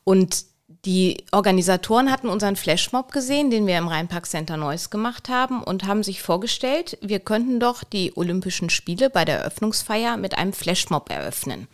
[0.02, 0.51] Und
[0.84, 5.84] die Organisatoren hatten unseren Flashmob gesehen, den wir im Rheinpark Center Neuss gemacht haben und
[5.84, 11.08] haben sich vorgestellt, wir könnten doch die Olympischen Spiele bei der Eröffnungsfeier mit einem Flashmob
[11.08, 11.68] eröffnen.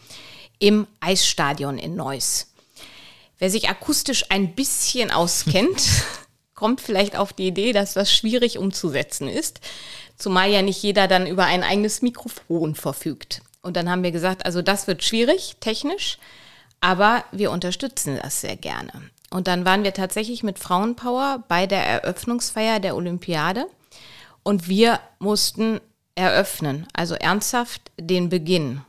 [0.58, 2.48] Im Eisstadion in Neuss.
[3.38, 5.82] Wer sich akustisch ein bisschen auskennt,
[6.54, 9.60] kommt vielleicht auf die Idee, dass das schwierig umzusetzen ist.
[10.18, 13.40] Zumal ja nicht jeder dann über ein eigenes Mikrofon verfügt.
[13.62, 16.18] Und dann haben wir gesagt, also das wird schwierig, technisch.
[16.80, 18.92] Aber wir unterstützen das sehr gerne.
[19.30, 23.66] Und dann waren wir tatsächlich mit Frauenpower bei der Eröffnungsfeier der Olympiade
[24.42, 25.80] und wir mussten
[26.14, 28.80] eröffnen, also ernsthaft den Beginn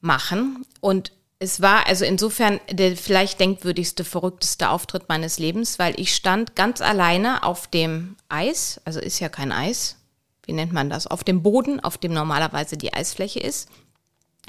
[0.00, 0.66] machen.
[0.80, 6.56] Und es war also insofern der vielleicht denkwürdigste, verrückteste Auftritt meines Lebens, weil ich stand
[6.56, 9.96] ganz alleine auf dem Eis, also ist ja kein Eis,
[10.44, 13.68] wie nennt man das, auf dem Boden, auf dem normalerweise die Eisfläche ist.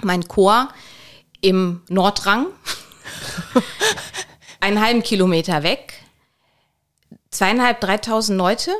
[0.02, 0.70] Mein Chor
[1.42, 2.48] im Nordrang,
[4.60, 5.94] einen halben Kilometer weg,
[7.32, 8.72] zweieinhalb, dreitausend Leute,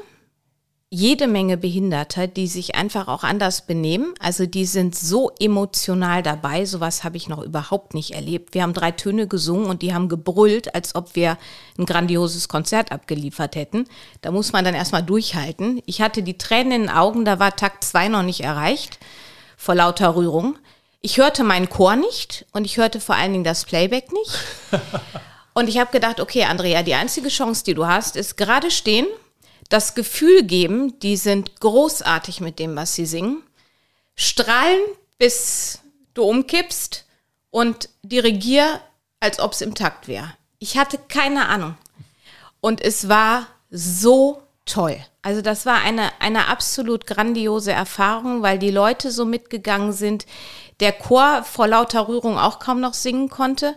[0.92, 4.16] jede Menge Behinderte, die sich einfach auch anders benehmen.
[4.20, 6.66] Also die sind so emotional dabei.
[6.66, 8.56] Sowas habe ich noch überhaupt nicht erlebt.
[8.56, 11.38] Wir haben drei Töne gesungen und die haben gebrüllt, als ob wir
[11.78, 13.86] ein grandioses Konzert abgeliefert hätten.
[14.22, 15.80] Da muss man dann erstmal durchhalten.
[15.86, 18.98] Ich hatte die Tränen in den Augen, da war Takt zwei noch nicht erreicht,
[19.58, 20.58] vor lauter Rührung.
[21.02, 24.38] Ich hörte meinen Chor nicht und ich hörte vor allen Dingen das Playback nicht.
[25.54, 29.08] und ich habe gedacht, okay, Andrea, die einzige Chance, die du hast, ist gerade stehen,
[29.70, 33.44] das Gefühl geben, die sind großartig mit dem, was sie singen,
[34.16, 34.82] strahlen,
[35.18, 35.80] bis
[36.16, 37.06] du umkippst
[37.50, 38.82] und dirigier,
[39.22, 40.34] als ob es im Takt wäre.
[40.58, 41.78] Ich hatte keine Ahnung.
[42.60, 44.98] Und es war so toll.
[45.30, 50.26] Also das war eine, eine absolut grandiose Erfahrung, weil die Leute so mitgegangen sind,
[50.80, 53.76] der Chor vor lauter Rührung auch kaum noch singen konnte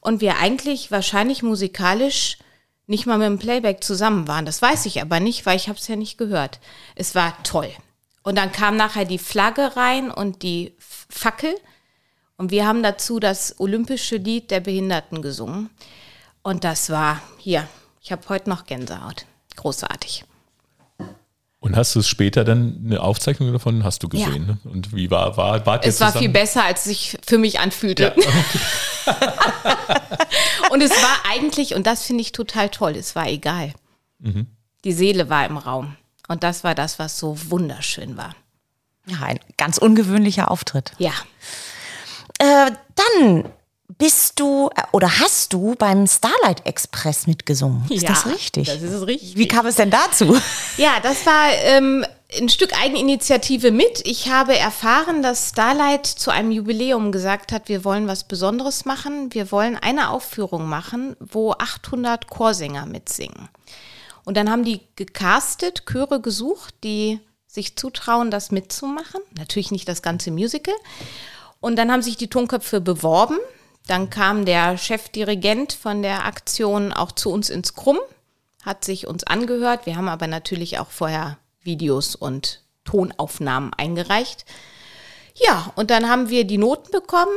[0.00, 2.38] und wir eigentlich wahrscheinlich musikalisch
[2.86, 4.46] nicht mal mit dem Playback zusammen waren.
[4.46, 6.58] Das weiß ich aber nicht, weil ich habe es ja nicht gehört.
[6.94, 7.70] Es war toll.
[8.22, 11.54] Und dann kam nachher die Flagge rein und die Fackel.
[12.38, 15.68] Und wir haben dazu das olympische Lied der Behinderten gesungen.
[16.42, 17.68] Und das war hier.
[18.00, 19.26] Ich habe heute noch Gänsehaut.
[19.56, 20.24] Großartig.
[21.64, 24.46] Und hast du es später dann eine Aufzeichnung davon hast du gesehen?
[24.46, 24.52] Ja.
[24.52, 24.58] Ne?
[24.64, 28.14] Und wie war war war Es war viel besser, als es sich für mich anfühlte.
[28.14, 29.14] Ja,
[30.70, 32.94] und es war eigentlich und das finde ich total toll.
[32.96, 33.72] Es war egal.
[34.18, 34.46] Mhm.
[34.84, 35.96] Die Seele war im Raum
[36.28, 38.36] und das war das, was so wunderschön war.
[39.06, 40.92] Ja, ein ganz ungewöhnlicher Auftritt.
[40.98, 41.12] Ja.
[42.40, 43.44] Äh, dann
[43.88, 47.84] bist du äh, oder hast du beim Starlight Express mitgesungen?
[47.90, 48.68] Ist ja, das richtig?
[48.68, 49.36] Das ist richtig.
[49.36, 50.36] Wie kam es denn dazu?
[50.76, 52.04] Ja, das war ähm,
[52.36, 54.02] ein Stück Eigeninitiative mit.
[54.06, 59.32] Ich habe erfahren, dass Starlight zu einem Jubiläum gesagt hat, wir wollen was Besonderes machen.
[59.32, 63.48] Wir wollen eine Aufführung machen, wo 800 Chorsänger mitsingen.
[64.24, 69.20] Und dann haben die gecastet, Chöre gesucht, die sich zutrauen, das mitzumachen.
[69.38, 70.74] Natürlich nicht das ganze Musical.
[71.60, 73.38] Und dann haben sich die Tonköpfe beworben.
[73.86, 77.98] Dann kam der Chefdirigent von der Aktion auch zu uns ins Krumm,
[78.64, 79.84] hat sich uns angehört.
[79.84, 84.46] Wir haben aber natürlich auch vorher Videos und Tonaufnahmen eingereicht.
[85.34, 87.32] Ja, und dann haben wir die Noten bekommen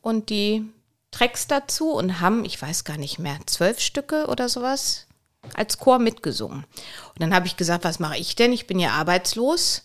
[0.00, 0.64] und die
[1.10, 5.06] Tracks dazu und haben, ich weiß gar nicht mehr, zwölf Stücke oder sowas
[5.54, 6.64] als Chor mitgesungen.
[7.10, 8.52] Und dann habe ich gesagt, was mache ich denn?
[8.52, 9.82] Ich bin ja arbeitslos.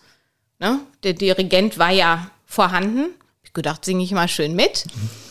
[0.60, 0.80] Ne?
[1.04, 3.10] Der Dirigent war ja vorhanden.
[3.44, 4.86] Ich gedacht, singe ich mal schön mit.
[4.86, 5.27] Mhm.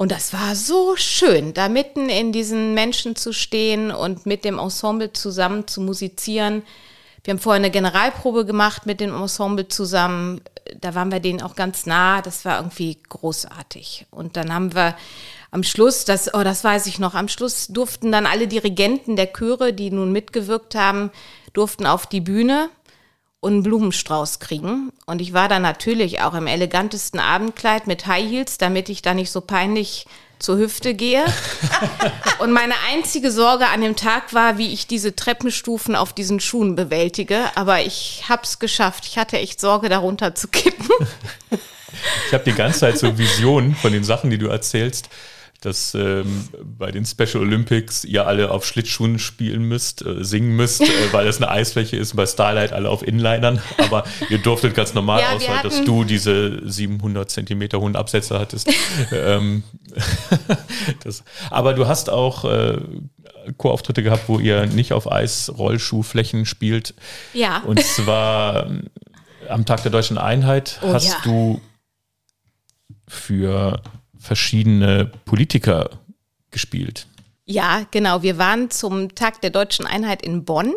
[0.00, 4.58] Und das war so schön, da mitten in diesen Menschen zu stehen und mit dem
[4.58, 6.62] Ensemble zusammen zu musizieren.
[7.22, 10.40] Wir haben vorher eine Generalprobe gemacht mit dem Ensemble zusammen.
[10.80, 12.22] Da waren wir denen auch ganz nah.
[12.22, 14.06] Das war irgendwie großartig.
[14.10, 14.96] Und dann haben wir
[15.50, 19.30] am Schluss, das, oh, das weiß ich noch, am Schluss durften dann alle Dirigenten der
[19.30, 21.10] Chöre, die nun mitgewirkt haben,
[21.52, 22.70] durften auf die Bühne
[23.40, 24.92] und einen Blumenstrauß kriegen.
[25.06, 29.14] Und ich war dann natürlich auch im elegantesten Abendkleid mit High Heels, damit ich da
[29.14, 30.06] nicht so peinlich
[30.38, 31.24] zur Hüfte gehe.
[32.38, 36.76] und meine einzige Sorge an dem Tag war, wie ich diese Treppenstufen auf diesen Schuhen
[36.76, 37.44] bewältige.
[37.56, 39.06] Aber ich habe es geschafft.
[39.06, 40.88] Ich hatte echt Sorge, darunter zu kippen.
[42.26, 45.08] ich habe die ganze Zeit so Visionen von den Sachen, die du erzählst
[45.60, 50.80] dass ähm, bei den Special Olympics ihr alle auf Schlittschuhen spielen müsst, äh, singen müsst,
[50.80, 53.60] äh, weil es eine Eisfläche ist und bei Starlight alle auf Inlinern.
[53.76, 58.70] Aber ihr durftet ganz normal, ja, außer dass du diese 700 Zentimeter hohen Absätze hattest.
[59.12, 59.62] ähm,
[61.04, 62.78] das, aber du hast auch äh,
[63.58, 66.94] Chorauftritte gehabt, wo ihr nicht auf Eisrollschuhflächen spielt.
[67.34, 67.58] Ja.
[67.66, 68.84] Und zwar ähm,
[69.48, 71.16] am Tag der deutschen Einheit oh, hast ja.
[71.24, 71.60] du
[73.08, 73.82] für
[74.20, 75.90] verschiedene Politiker
[76.50, 77.06] gespielt.
[77.46, 78.22] Ja, genau.
[78.22, 80.72] Wir waren zum Tag der deutschen Einheit in Bonn.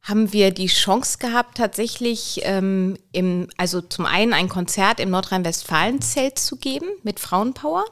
[0.00, 6.38] Haben wir die Chance gehabt, tatsächlich ähm, im, also zum einen ein Konzert im Nordrhein-Westfalen-Zelt
[6.38, 7.84] zu geben mit Frauenpower.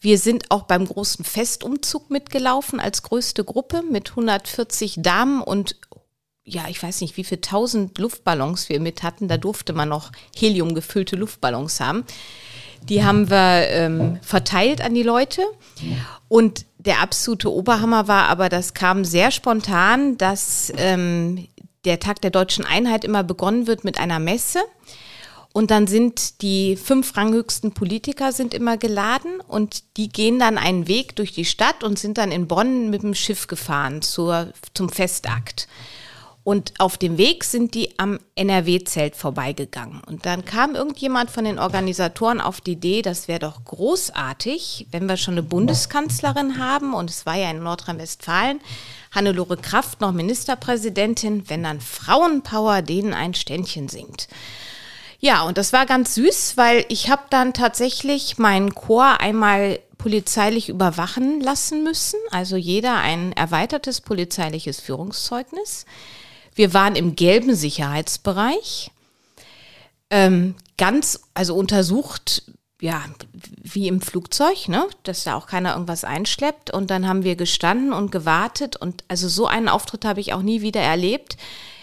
[0.00, 5.76] Wir sind auch beim großen Festumzug mitgelaufen als größte Gruppe mit 140 Damen und
[6.44, 9.28] ja, ich weiß nicht, wie viele tausend Luftballons wir mit hatten.
[9.28, 12.04] Da durfte man noch heliumgefüllte Luftballons haben.
[12.88, 15.42] Die haben wir ähm, verteilt an die Leute.
[16.28, 21.48] Und der absolute Oberhammer war aber, das kam sehr spontan, dass ähm,
[21.84, 24.60] der Tag der deutschen Einheit immer begonnen wird mit einer Messe.
[25.52, 30.86] Und dann sind die fünf ranghöchsten Politiker sind immer geladen und die gehen dann einen
[30.86, 34.88] Weg durch die Stadt und sind dann in Bonn mit dem Schiff gefahren zur, zum
[34.88, 35.66] Festakt.
[36.48, 40.00] Und auf dem Weg sind die am NRW-Zelt vorbeigegangen.
[40.06, 45.04] Und dann kam irgendjemand von den Organisatoren auf die Idee, das wäre doch großartig, wenn
[45.04, 48.62] wir schon eine Bundeskanzlerin haben, und es war ja in Nordrhein-Westfalen,
[49.14, 54.26] Hannelore Kraft noch Ministerpräsidentin, wenn dann Frauenpower denen ein Ständchen singt.
[55.20, 60.70] Ja, und das war ganz süß, weil ich habe dann tatsächlich meinen Chor einmal polizeilich
[60.70, 65.84] überwachen lassen müssen, also jeder ein erweitertes polizeiliches Führungszeugnis.
[66.58, 68.90] Wir waren im gelben Sicherheitsbereich.
[70.10, 72.42] Ähm, ganz, also untersucht,
[72.80, 73.04] ja,
[73.62, 76.72] wie im Flugzeug, ne, dass da auch keiner irgendwas einschleppt.
[76.72, 78.74] Und dann haben wir gestanden und gewartet.
[78.74, 81.36] Und also so einen Auftritt habe ich auch nie wieder erlebt.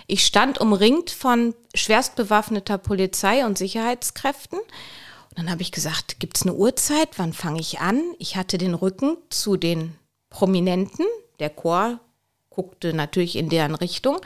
[0.08, 4.60] Ich stand umringt von schwerst bewaffneter Polizei und Sicherheitskräften.
[4.60, 7.12] Und dann habe ich gesagt, gibt es eine Uhrzeit?
[7.16, 8.02] Wann fange ich an?
[8.20, 9.96] Ich hatte den Rücken zu den
[10.30, 11.06] Prominenten.
[11.40, 12.02] Der Chor
[12.50, 14.20] guckte natürlich in deren Richtung.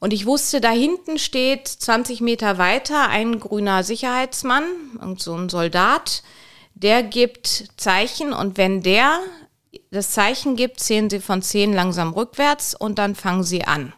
[0.00, 4.64] Und ich wusste, da hinten steht 20 Meter weiter ein grüner Sicherheitsmann,
[5.18, 6.22] so ein Soldat,
[6.74, 9.18] der gibt Zeichen und wenn der
[9.90, 13.92] das Zeichen gibt, zählen sie von 10 langsam rückwärts und dann fangen sie an.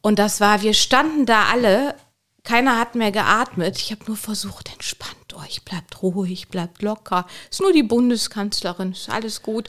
[0.00, 1.94] Und das war, wir standen da alle,
[2.44, 3.78] keiner hat mehr geatmet.
[3.78, 7.26] Ich habe nur versucht, entspannt euch, bleibt ruhig, bleibt locker.
[7.50, 9.68] Ist nur die Bundeskanzlerin, ist alles gut.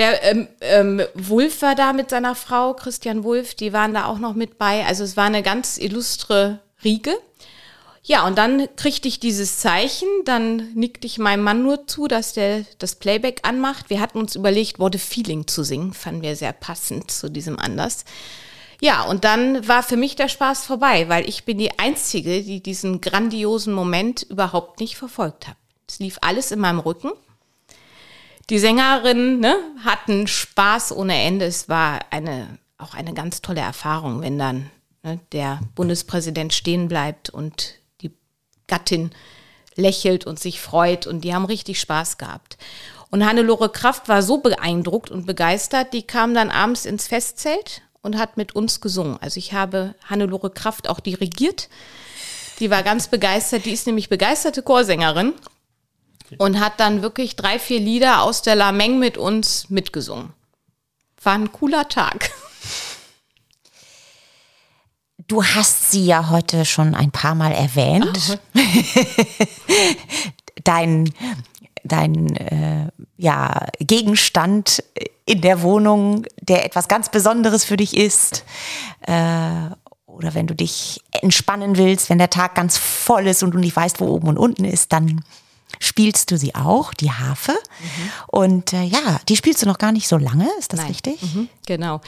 [0.00, 4.18] Der ähm, ähm, Wulf war da mit seiner Frau, Christian Wulf, die waren da auch
[4.18, 4.86] noch mit bei.
[4.86, 7.12] Also es war eine ganz illustre Riege.
[8.02, 12.32] Ja, und dann kriegte ich dieses Zeichen, dann nickte ich meinem Mann nur zu, dass
[12.32, 13.90] der das Playback anmacht.
[13.90, 18.06] Wir hatten uns überlegt, Worte Feeling zu singen, fanden wir sehr passend zu diesem Anlass.
[18.80, 22.62] Ja, und dann war für mich der Spaß vorbei, weil ich bin die Einzige, die
[22.62, 25.56] diesen grandiosen Moment überhaupt nicht verfolgt hat.
[25.86, 27.12] Es lief alles in meinem Rücken.
[28.50, 31.44] Die Sängerinnen ne, hatten Spaß ohne Ende.
[31.44, 34.70] Es war eine, auch eine ganz tolle Erfahrung, wenn dann
[35.04, 38.10] ne, der Bundespräsident stehen bleibt und die
[38.66, 39.12] Gattin
[39.76, 41.06] lächelt und sich freut.
[41.06, 42.58] Und die haben richtig Spaß gehabt.
[43.12, 48.18] Und Hannelore Kraft war so beeindruckt und begeistert, die kam dann abends ins Festzelt und
[48.18, 49.16] hat mit uns gesungen.
[49.20, 51.68] Also ich habe Hannelore Kraft auch dirigiert.
[52.58, 53.64] Die war ganz begeistert.
[53.64, 55.34] Die ist nämlich begeisterte Chorsängerin
[56.38, 60.32] und hat dann wirklich drei, vier Lieder aus der Lameng mit uns mitgesungen.
[61.22, 62.30] War ein cooler Tag.
[65.26, 68.40] Du hast sie ja heute schon ein paar Mal erwähnt.
[70.64, 71.12] dein
[71.84, 74.82] dein äh, ja, Gegenstand
[75.24, 78.44] in der Wohnung, der etwas ganz Besonderes für dich ist.
[79.02, 79.70] Äh,
[80.06, 83.76] oder wenn du dich entspannen willst, wenn der Tag ganz voll ist und du nicht
[83.76, 85.24] weißt, wo oben und unten ist, dann
[85.80, 87.52] spielst du sie auch, die Harfe.
[87.52, 88.10] Mhm.
[88.28, 90.88] Und äh, ja, die spielst du noch gar nicht so lange, ist das Nein.
[90.90, 91.22] richtig?
[91.22, 92.00] Mhm, genau.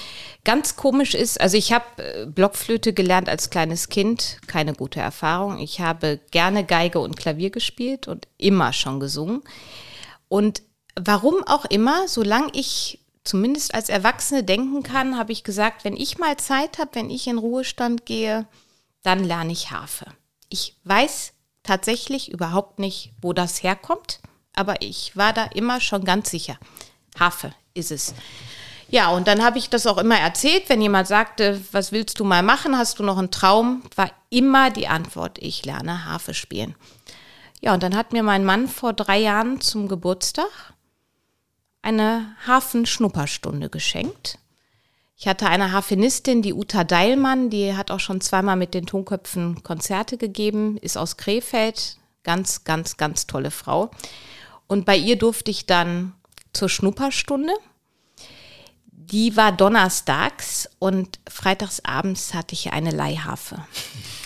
[0.44, 5.58] Ganz komisch ist, also ich habe äh, Blockflöte gelernt als kleines Kind, keine gute Erfahrung.
[5.58, 9.42] Ich habe gerne Geige und Klavier gespielt und immer schon gesungen.
[10.28, 10.62] Und
[10.94, 16.18] warum auch immer, solange ich zumindest als Erwachsene denken kann, habe ich gesagt, wenn ich
[16.18, 18.46] mal Zeit habe, wenn ich in Ruhestand gehe,
[19.02, 20.06] dann lerne ich Harfe.
[20.50, 21.32] Ich weiß
[21.62, 24.20] tatsächlich überhaupt nicht, wo das herkommt,
[24.54, 26.58] aber ich war da immer schon ganz sicher.
[27.18, 28.14] Harfe ist es.
[28.88, 32.24] Ja, und dann habe ich das auch immer erzählt, wenn jemand sagte, was willst du
[32.24, 36.74] mal machen, hast du noch einen Traum, war immer die Antwort, ich lerne Harfe spielen.
[37.62, 40.74] Ja, und dann hat mir mein Mann vor drei Jahren zum Geburtstag
[41.80, 44.38] eine Hafenschnupperstunde geschenkt.
[45.22, 49.62] Ich hatte eine Harfenistin, die Uta Deilmann, die hat auch schon zweimal mit den Tonköpfen
[49.62, 53.92] Konzerte gegeben, ist aus Krefeld, ganz, ganz, ganz tolle Frau.
[54.66, 56.12] Und bei ihr durfte ich dann
[56.52, 57.52] zur Schnupperstunde.
[58.90, 63.64] Die war donnerstags und freitagsabends hatte ich eine Leihharfe.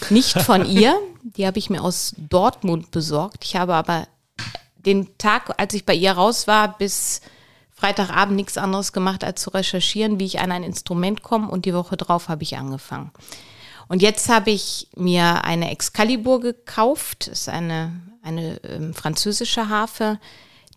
[0.09, 3.45] Nicht von ihr, die habe ich mir aus Dortmund besorgt.
[3.45, 4.09] Ich habe aber
[4.77, 7.21] den Tag, als ich bei ihr raus war, bis
[7.77, 11.75] Freitagabend nichts anderes gemacht, als zu recherchieren, wie ich an ein Instrument komme und die
[11.75, 13.13] Woche drauf habe ich angefangen.
[13.87, 17.29] Und jetzt habe ich mir eine Excalibur gekauft.
[17.29, 20.19] Das ist eine, eine ähm, französische Harfe,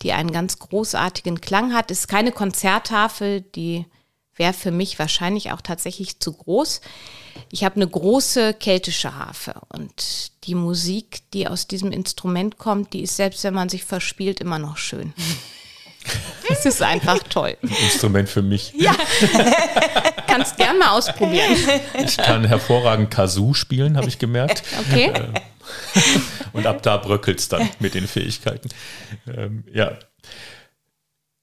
[0.02, 1.90] die einen ganz großartigen Klang hat.
[1.90, 3.86] Ist keine Konzertharfe, die
[4.36, 6.82] wäre für mich wahrscheinlich auch tatsächlich zu groß.
[7.50, 13.02] Ich habe eine große keltische Harfe und die Musik, die aus diesem Instrument kommt, die
[13.02, 15.14] ist selbst, wenn man sich verspielt, immer noch schön.
[16.50, 17.58] Es ist einfach toll.
[17.62, 18.74] Ein Instrument für mich.
[18.76, 18.96] Ja.
[20.28, 21.56] Kannst gern mal ausprobieren.
[22.04, 24.64] Ich kann hervorragend Kazoo spielen, habe ich gemerkt.
[24.80, 25.12] Okay.
[25.16, 25.34] Ähm,
[26.54, 28.70] und ab da bröckelt es dann mit den Fähigkeiten.
[29.28, 29.98] Ähm, ja.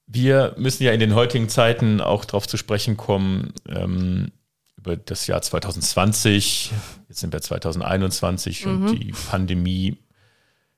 [0.07, 4.31] Wir müssen ja in den heutigen Zeiten auch darauf zu sprechen kommen, ähm,
[4.77, 6.71] über das Jahr 2020.
[7.09, 8.71] Jetzt sind wir 2021 mhm.
[8.71, 9.97] und die Pandemie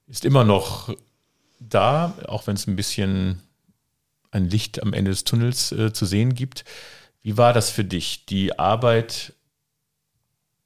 [0.08, 0.94] ist immer noch
[1.60, 3.42] da, auch wenn es ein bisschen
[4.32, 6.66] ein Licht am Ende des Tunnels äh, zu sehen gibt.
[7.22, 9.34] Wie war das für dich, die Arbeit,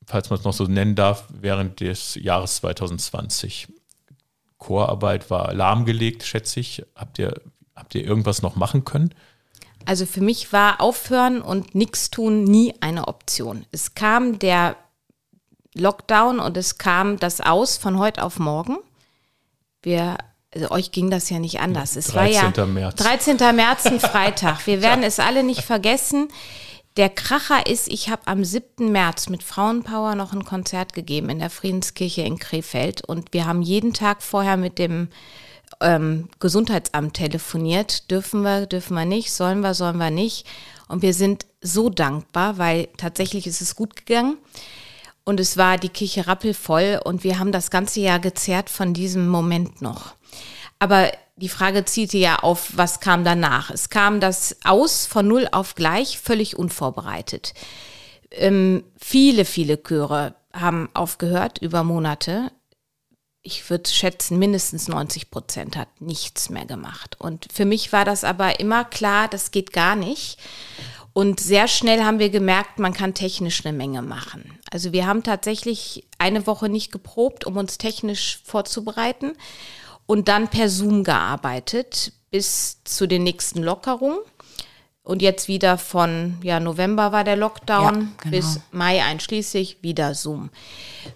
[0.06, 3.68] falls man es noch so nennen darf, während des Jahres 2020?
[4.58, 6.84] Chorarbeit war lahmgelegt, schätze ich.
[6.96, 7.42] Habt ihr,
[7.76, 9.14] habt ihr irgendwas noch machen können?
[9.86, 13.66] Also für mich war Aufhören und nichts tun nie eine Option.
[13.72, 14.78] Es kam der
[15.76, 18.78] Lockdown und es kam das Aus von heute auf morgen.
[19.82, 20.18] Wir
[20.54, 21.96] also euch ging das ja nicht anders.
[21.96, 22.96] Es war ja März.
[22.96, 23.38] 13.
[23.56, 24.60] März, ein Freitag.
[24.68, 26.28] Wir werden es alle nicht vergessen.
[26.96, 28.92] Der Kracher ist, ich habe am 7.
[28.92, 33.64] März mit Frauenpower noch ein Konzert gegeben in der Friedenskirche in Krefeld und wir haben
[33.64, 35.08] jeden Tag vorher mit dem
[35.82, 38.12] ähm, Gesundheitsamt telefoniert.
[38.12, 40.46] Dürfen wir, dürfen wir nicht, sollen wir, sollen wir nicht.
[40.88, 44.38] Und wir sind so dankbar, weil tatsächlich ist es gut gegangen.
[45.24, 49.28] Und es war die Kirche rappelvoll und wir haben das ganze Jahr gezerrt von diesem
[49.28, 50.16] Moment noch.
[50.84, 53.72] Aber die Frage zielte ja auf, was kam danach?
[53.72, 57.54] Es kam das aus von null auf gleich, völlig unvorbereitet.
[58.32, 62.52] Ähm, viele, viele Chöre haben aufgehört über Monate.
[63.44, 67.16] Ich würde schätzen, mindestens 90 Prozent hat nichts mehr gemacht.
[67.18, 70.38] Und für mich war das aber immer klar, das geht gar nicht.
[71.14, 74.60] Und sehr schnell haben wir gemerkt, man kann technisch eine Menge machen.
[74.70, 79.32] Also wir haben tatsächlich eine Woche nicht geprobt, um uns technisch vorzubereiten
[80.06, 84.18] und dann per Zoom gearbeitet bis zu den nächsten Lockerungen.
[85.04, 88.32] Und jetzt wieder von, ja, November war der Lockdown ja, genau.
[88.32, 90.50] bis Mai einschließlich wieder Zoom.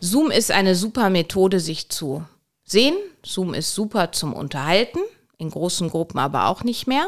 [0.02, 2.26] Zoom ist eine super Methode, sich zu
[2.66, 2.96] sehen.
[3.24, 5.00] Zoom ist super zum Unterhalten,
[5.38, 7.08] in großen Gruppen aber auch nicht mehr.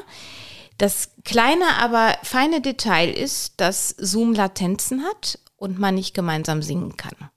[0.77, 6.95] Das kleine, aber feine Detail ist, dass Zoom Latenzen hat und man nicht gemeinsam singen
[6.95, 7.29] kann.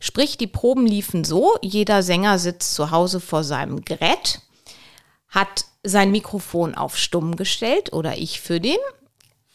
[0.00, 4.40] Sprich, die Proben liefen so, jeder Sänger sitzt zu Hause vor seinem Gerät,
[5.28, 8.78] hat sein Mikrofon auf stumm gestellt oder ich für den.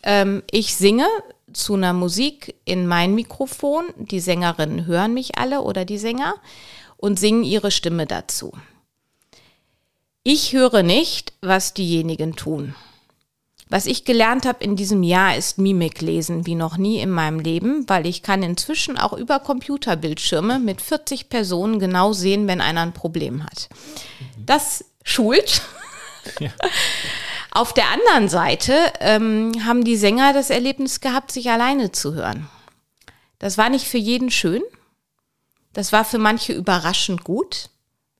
[0.03, 1.07] Ähm, ich singe
[1.53, 6.35] zu einer Musik in mein Mikrofon, die Sängerinnen hören mich alle oder die Sänger
[6.97, 8.53] und singen ihre Stimme dazu.
[10.23, 12.75] Ich höre nicht, was diejenigen tun.
[13.69, 17.39] Was ich gelernt habe in diesem Jahr ist Mimik lesen wie noch nie in meinem
[17.39, 22.81] Leben, weil ich kann inzwischen auch über Computerbildschirme mit 40 Personen genau sehen, wenn einer
[22.81, 23.69] ein Problem hat.
[24.45, 25.61] Das schult.
[26.39, 26.49] Ja.
[27.51, 32.49] Auf der anderen Seite ähm, haben die Sänger das Erlebnis gehabt, sich alleine zu hören.
[33.37, 34.63] Das war nicht für jeden schön.
[35.73, 37.69] Das war für manche überraschend gut.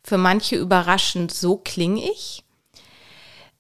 [0.04, 2.43] Für manche überraschend, so klinge ich.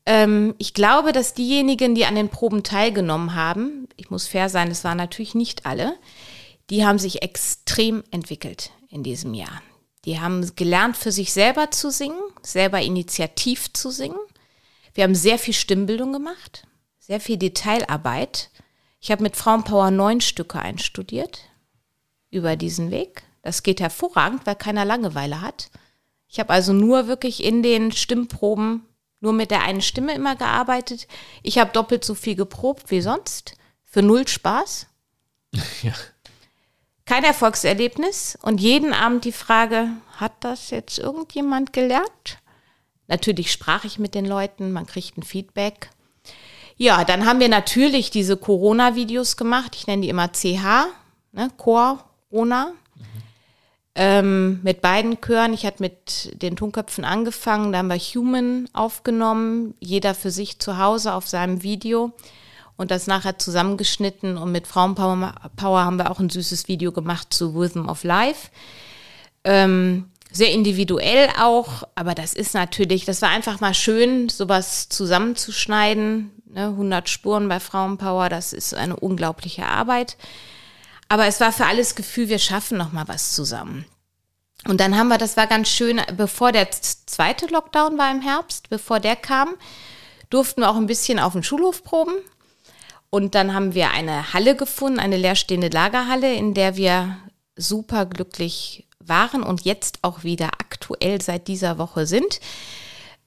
[0.06, 4.70] Ähm, ich glaube, dass diejenigen, die an den Proben teilgenommen haben, ich muss fair sein,
[4.70, 5.96] es waren natürlich nicht alle,
[6.70, 9.62] die haben sich extrem entwickelt in diesem Jahr.
[10.06, 14.20] Die haben gelernt, für sich selber zu singen, selber initiativ zu singen.
[14.94, 16.68] Wir haben sehr viel Stimmbildung gemacht,
[17.00, 18.50] sehr viel Detailarbeit.
[19.00, 21.42] Ich habe mit Frauenpower neun Stücke einstudiert
[22.30, 23.24] über diesen Weg.
[23.42, 25.70] Das geht hervorragend, weil keiner Langeweile hat.
[26.28, 28.86] Ich habe also nur wirklich in den Stimmproben
[29.24, 31.08] nur mit der einen Stimme immer gearbeitet.
[31.42, 33.56] Ich habe doppelt so viel geprobt wie sonst.
[33.84, 34.88] Für null Spaß.
[35.82, 35.94] Ja.
[37.06, 38.38] Kein Erfolgserlebnis.
[38.42, 42.40] Und jeden Abend die Frage, hat das jetzt irgendjemand gelernt?
[43.08, 45.90] Natürlich sprach ich mit den Leuten, man kriegt ein Feedback.
[46.78, 49.76] Ja, dann haben wir natürlich diese Corona-Videos gemacht.
[49.76, 50.88] Ich nenne die immer CH,
[51.34, 52.74] ne, Corona
[53.96, 55.54] ähm, mit beiden Chören.
[55.54, 60.78] Ich hatte mit den Tonköpfen angefangen, dann haben wir Human aufgenommen, jeder für sich zu
[60.78, 62.12] Hause auf seinem Video
[62.76, 64.38] und das nachher zusammengeschnitten.
[64.38, 68.50] Und mit Frauenpower Power haben wir auch ein süßes Video gemacht zu Rhythm of Life.
[69.44, 76.32] Ähm, sehr individuell auch, aber das ist natürlich, das war einfach mal schön, sowas zusammenzuschneiden,
[76.54, 76.68] Ne?
[76.68, 80.18] 100 Spuren bei Frauenpower, das ist eine unglaubliche Arbeit.
[81.14, 83.86] Aber es war für alles Gefühl, wir schaffen noch mal was zusammen.
[84.68, 88.72] Und dann haben wir, das war ganz schön, bevor der zweite Lockdown war im Herbst,
[88.72, 89.54] bevor der kam,
[90.32, 92.16] durften wir auch ein bisschen auf dem Schulhof proben.
[93.12, 97.16] Und dann haben wir eine Halle gefunden, eine leerstehende Lagerhalle, in der wir
[97.56, 102.40] super glücklich waren und jetzt auch wieder aktuell seit dieser Woche sind.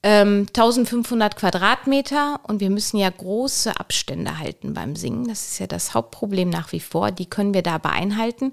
[0.09, 5.26] Ähm, 1500 Quadratmeter und wir müssen ja große Abstände halten beim Singen.
[5.26, 7.11] Das ist ja das Hauptproblem nach wie vor.
[7.11, 8.52] Die können wir dabei einhalten.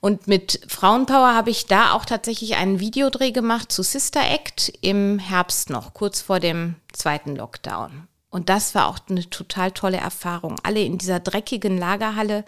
[0.00, 5.18] Und mit Frauenpower habe ich da auch tatsächlich einen Videodreh gemacht zu Sister Act im
[5.18, 8.08] Herbst noch, kurz vor dem zweiten Lockdown.
[8.30, 10.56] Und das war auch eine total tolle Erfahrung.
[10.62, 12.46] Alle in dieser dreckigen Lagerhalle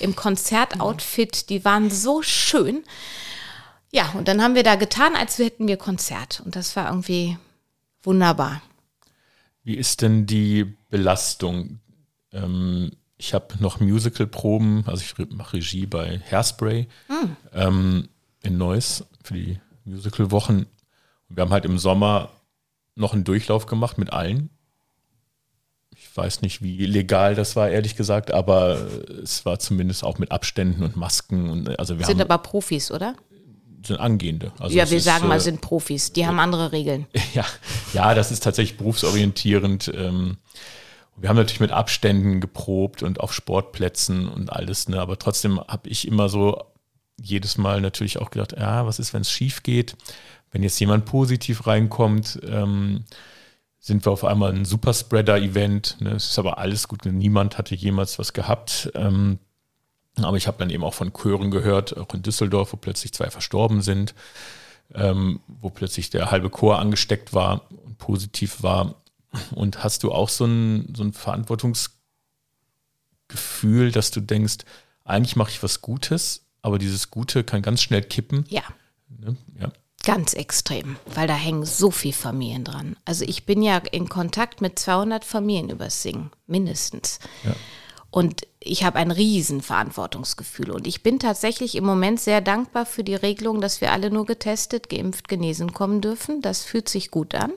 [0.00, 2.84] im Konzertoutfit, die waren so schön.
[3.90, 6.42] Ja, und dann haben wir da getan, als hätten wir Konzert.
[6.44, 7.38] Und das war irgendwie
[8.02, 8.62] wunderbar.
[9.62, 11.80] Wie ist denn die Belastung?
[12.32, 17.36] Ähm, ich habe noch Musical-Proben, also ich mache Regie bei Hairspray mhm.
[17.52, 18.08] ähm,
[18.42, 20.66] in Neuss für die Musical-Wochen.
[21.28, 22.30] Wir haben halt im Sommer
[22.94, 24.50] noch einen Durchlauf gemacht mit allen.
[25.94, 28.88] Ich weiß nicht, wie legal das war, ehrlich gesagt, aber
[29.22, 31.50] es war zumindest auch mit Abständen und Masken.
[31.50, 33.16] Und, also wir sind aber Profis, oder?
[33.82, 34.52] Sind Angehende.
[34.58, 36.12] Also ja, wir ist, sagen mal, äh, sind Profis.
[36.12, 37.06] Die äh, haben andere Regeln.
[37.34, 37.44] Ja,
[37.92, 39.92] ja, das ist tatsächlich berufsorientierend.
[39.94, 40.36] Ähm,
[41.16, 45.00] wir haben natürlich mit Abständen geprobt und auf Sportplätzen und alles, ne?
[45.00, 46.64] aber trotzdem habe ich immer so
[47.20, 49.96] jedes Mal natürlich auch gedacht, ja, was ist, wenn es schief geht?
[50.50, 53.04] Wenn jetzt jemand positiv reinkommt, ähm,
[53.78, 55.98] sind wir auf einmal ein Superspreader-Event.
[56.00, 56.10] Ne?
[56.10, 58.90] Es ist aber alles gut, niemand hatte jemals was gehabt.
[58.94, 59.38] Ähm,
[60.16, 63.30] aber ich habe dann eben auch von Chören gehört, auch in Düsseldorf, wo plötzlich zwei
[63.30, 64.14] verstorben sind,
[64.94, 68.96] ähm, wo plötzlich der halbe Chor angesteckt war und positiv war.
[69.52, 74.58] Und hast du auch so ein, so ein Verantwortungsgefühl, dass du denkst,
[75.04, 78.44] eigentlich mache ich was Gutes, aber dieses Gute kann ganz schnell kippen?
[78.48, 78.62] Ja.
[79.08, 79.36] Ne?
[79.58, 79.70] ja.
[80.02, 82.96] Ganz extrem, weil da hängen so viele Familien dran.
[83.04, 87.18] Also ich bin ja in Kontakt mit 200 Familien übers Singen, mindestens.
[87.44, 87.54] Ja.
[88.10, 90.70] Und ich habe ein riesen Verantwortungsgefühl.
[90.70, 94.26] Und ich bin tatsächlich im Moment sehr dankbar für die Regelung, dass wir alle nur
[94.26, 96.42] getestet, geimpft, genesen kommen dürfen.
[96.42, 97.52] Das fühlt sich gut an.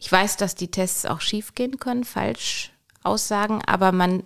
[0.00, 2.72] Ich weiß, dass die Tests auch schiefgehen können, falsch
[3.04, 4.24] aussagen, aber man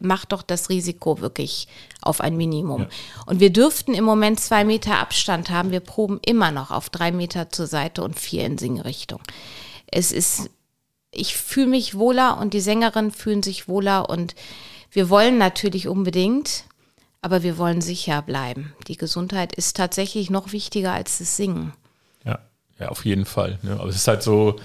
[0.00, 1.66] macht doch das Risiko wirklich
[2.00, 2.82] auf ein Minimum.
[2.82, 2.88] Ja.
[3.26, 5.72] Und wir dürften im Moment zwei Meter Abstand haben.
[5.72, 9.20] Wir proben immer noch auf drei Meter zur Seite und vier in Singrichtung.
[9.88, 10.48] Es ist,
[11.10, 14.36] ich fühle mich wohler und die Sängerinnen fühlen sich wohler und
[14.90, 16.64] wir wollen natürlich unbedingt,
[17.22, 18.74] aber wir wollen sicher bleiben.
[18.88, 21.72] Die Gesundheit ist tatsächlich noch wichtiger als das Singen.
[22.24, 22.40] Ja,
[22.78, 23.58] ja, auf jeden Fall.
[23.62, 23.72] Ne?
[23.72, 24.56] Aber es ist halt so,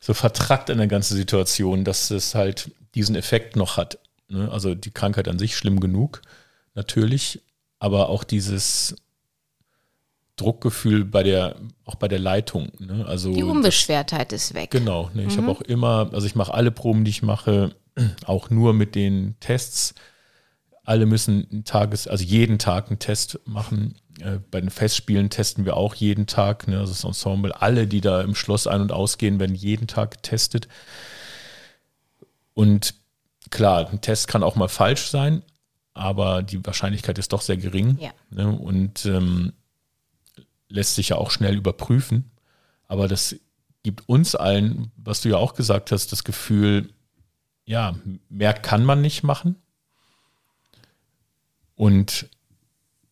[0.00, 3.98] so vertrackt in der ganzen Situation, dass es halt diesen Effekt noch hat.
[4.28, 4.50] Ne?
[4.50, 6.22] Also die Krankheit an sich schlimm genug,
[6.74, 7.42] natürlich,
[7.78, 8.96] aber auch dieses
[10.36, 12.70] Druckgefühl bei der, auch bei der Leitung.
[12.78, 13.04] Ne?
[13.06, 14.70] Also die Unbeschwertheit das, ist weg.
[14.70, 15.10] Genau.
[15.14, 15.24] Ne?
[15.24, 15.42] Ich mhm.
[15.42, 17.74] habe auch immer, also ich mache alle Proben, die ich mache,
[18.26, 19.94] auch nur mit den Tests.
[20.84, 23.96] Alle müssen einen Tages, also jeden Tag einen Test machen.
[24.20, 28.00] Äh, bei den Festspielen testen wir auch jeden Tag, ne, also das Ensemble, alle, die
[28.00, 30.68] da im Schloss ein- und ausgehen, werden jeden Tag getestet.
[32.54, 32.94] Und
[33.50, 35.42] klar, ein Test kann auch mal falsch sein,
[35.92, 38.12] aber die Wahrscheinlichkeit ist doch sehr gering ja.
[38.30, 39.52] ne, und ähm,
[40.68, 42.30] lässt sich ja auch schnell überprüfen.
[42.86, 43.36] Aber das
[43.82, 46.90] gibt uns allen, was du ja auch gesagt hast, das Gefühl,
[47.66, 47.94] ja,
[48.30, 49.56] mehr kann man nicht machen.
[51.74, 52.30] Und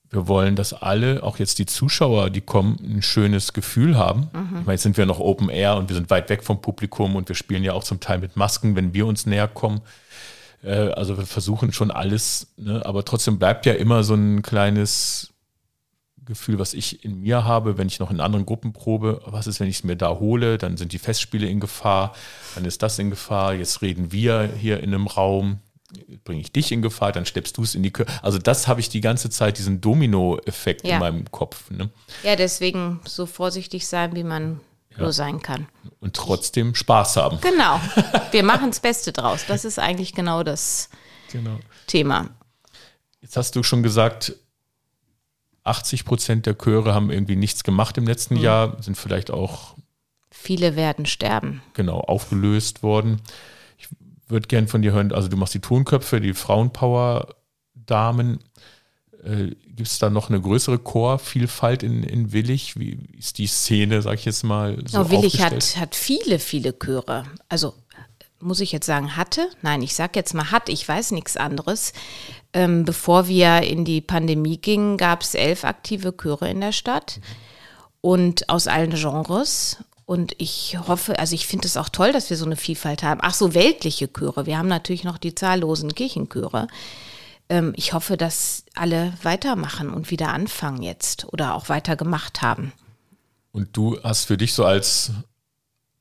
[0.08, 4.30] wir wollen, dass alle, auch jetzt die Zuschauer, die kommen, ein schönes Gefühl haben.
[4.32, 4.58] Mhm.
[4.60, 7.16] Ich meine, jetzt sind wir noch Open Air und wir sind weit weg vom Publikum
[7.16, 9.80] und wir spielen ja auch zum Teil mit Masken, wenn wir uns näher kommen.
[10.62, 12.86] Äh, also wir versuchen schon alles, ne?
[12.86, 15.33] aber trotzdem bleibt ja immer so ein kleines
[16.24, 19.20] Gefühl, was ich in mir habe, wenn ich noch in anderen Gruppen probe.
[19.26, 20.58] Was ist, wenn ich es mir da hole?
[20.58, 22.14] Dann sind die Festspiele in Gefahr,
[22.54, 23.54] dann ist das in Gefahr.
[23.54, 25.60] Jetzt reden wir hier in einem Raum
[26.24, 28.06] bringe ich dich in Gefahr, dann steppst du es in die Kür.
[28.22, 30.94] Also das habe ich die ganze Zeit, diesen Domino-Effekt ja.
[30.94, 31.70] in meinem Kopf.
[31.70, 31.90] Ne?
[32.22, 34.60] Ja, deswegen so vorsichtig sein, wie man
[34.90, 35.02] ja.
[35.02, 35.66] nur sein kann.
[36.00, 37.38] Und trotzdem Spaß haben.
[37.40, 37.80] Genau.
[38.32, 39.44] Wir machen das Beste draus.
[39.46, 40.88] Das ist eigentlich genau das
[41.30, 41.58] genau.
[41.86, 42.30] Thema.
[43.20, 44.34] Jetzt hast du schon gesagt,
[45.64, 48.42] 80 Prozent der Chöre haben irgendwie nichts gemacht im letzten mhm.
[48.42, 49.74] Jahr, sind vielleicht auch.
[50.30, 51.62] Viele werden sterben.
[51.74, 53.20] Genau, aufgelöst worden
[54.28, 58.40] würde gern von dir hören, also du machst die Tonköpfe, die Frauenpower-Damen.
[59.22, 62.78] Äh, Gibt es da noch eine größere Chorvielfalt in, in Willig?
[62.78, 66.78] Wie ist die Szene, sag ich jetzt mal, so ja, Willig hat, hat viele, viele
[66.78, 67.24] Chöre.
[67.48, 67.74] Also
[68.40, 71.92] muss ich jetzt sagen, hatte, nein, ich sage jetzt mal hat, ich weiß nichts anderes.
[72.54, 77.20] Ähm, bevor wir in die Pandemie gingen, gab es elf aktive Chöre in der Stadt
[78.00, 79.78] und aus allen Genres.
[80.06, 83.20] Und ich hoffe, also ich finde es auch toll, dass wir so eine Vielfalt haben.
[83.22, 84.46] Ach so, weltliche Chöre.
[84.46, 86.68] Wir haben natürlich noch die zahllosen Kirchenchöre.
[87.48, 92.72] Ähm, ich hoffe, dass alle weitermachen und wieder anfangen jetzt oder auch weiter gemacht haben.
[93.50, 95.12] Und du hast für dich so als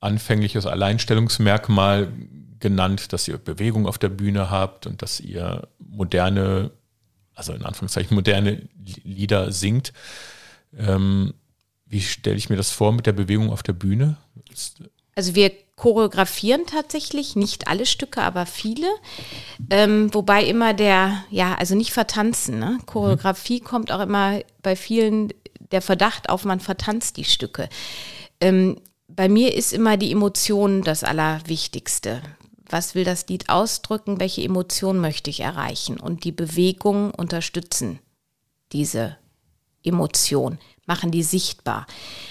[0.01, 2.11] anfängliches Alleinstellungsmerkmal
[2.59, 6.71] genannt, dass ihr Bewegung auf der Bühne habt und dass ihr moderne,
[7.33, 8.67] also in Anführungszeichen moderne
[9.03, 9.93] Lieder singt.
[10.77, 11.33] Ähm,
[11.85, 14.17] wie stelle ich mir das vor mit der Bewegung auf der Bühne?
[15.15, 18.87] Also wir choreografieren tatsächlich nicht alle Stücke, aber viele.
[19.69, 22.59] Ähm, wobei immer der, ja, also nicht vertanzen.
[22.59, 22.79] Ne?
[22.85, 23.65] Choreografie mhm.
[23.65, 25.33] kommt auch immer bei vielen
[25.71, 27.67] der Verdacht auf, man vertanzt die Stücke.
[28.39, 32.21] Ähm, bei mir ist immer die Emotion das Allerwichtigste.
[32.73, 34.19] Was will das Lied ausdrücken?
[34.19, 35.99] Welche Emotion möchte ich erreichen?
[35.99, 37.99] Und die Bewegungen unterstützen
[38.71, 39.15] diese
[39.83, 40.57] Emotion,
[40.87, 41.85] machen die sichtbar.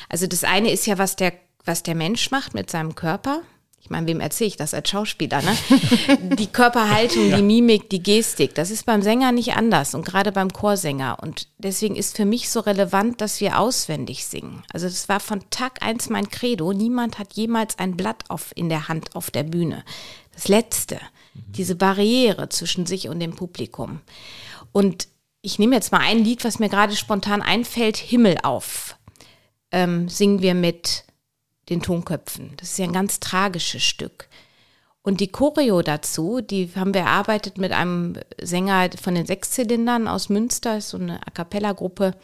[0.09, 1.33] Also das eine ist ja, was der,
[1.65, 3.43] was der Mensch macht mit seinem Körper
[3.83, 5.57] ich meine, wem erzähle ich das als Schauspieler, ne?
[6.37, 7.37] Die Körperhaltung, ja.
[7.37, 11.19] die Mimik, die Gestik, das ist beim Sänger nicht anders und gerade beim Chorsänger.
[11.21, 14.63] Und deswegen ist für mich so relevant, dass wir auswendig singen.
[14.73, 16.73] Also das war von Tag eins mein Credo.
[16.73, 19.85] Niemand hat jemals ein Blatt auf, in der Hand auf der Bühne.
[20.33, 21.01] Das Letzte,
[21.35, 21.53] mhm.
[21.53, 24.01] diese Barriere zwischen sich und dem Publikum.
[24.71, 25.09] Und
[25.41, 28.97] ich nehme jetzt mal ein Lied, was mir gerade spontan einfällt, Himmel auf.
[29.73, 31.03] Ähm, singen wir mit
[31.69, 32.53] den Tonköpfen.
[32.57, 34.29] Das ist ja ein ganz tragisches Stück.
[35.03, 40.29] Und die Choreo dazu, die haben wir erarbeitet mit einem Sänger von den Sechszylindern aus
[40.29, 42.15] Münster, so eine A cappella-Gruppe,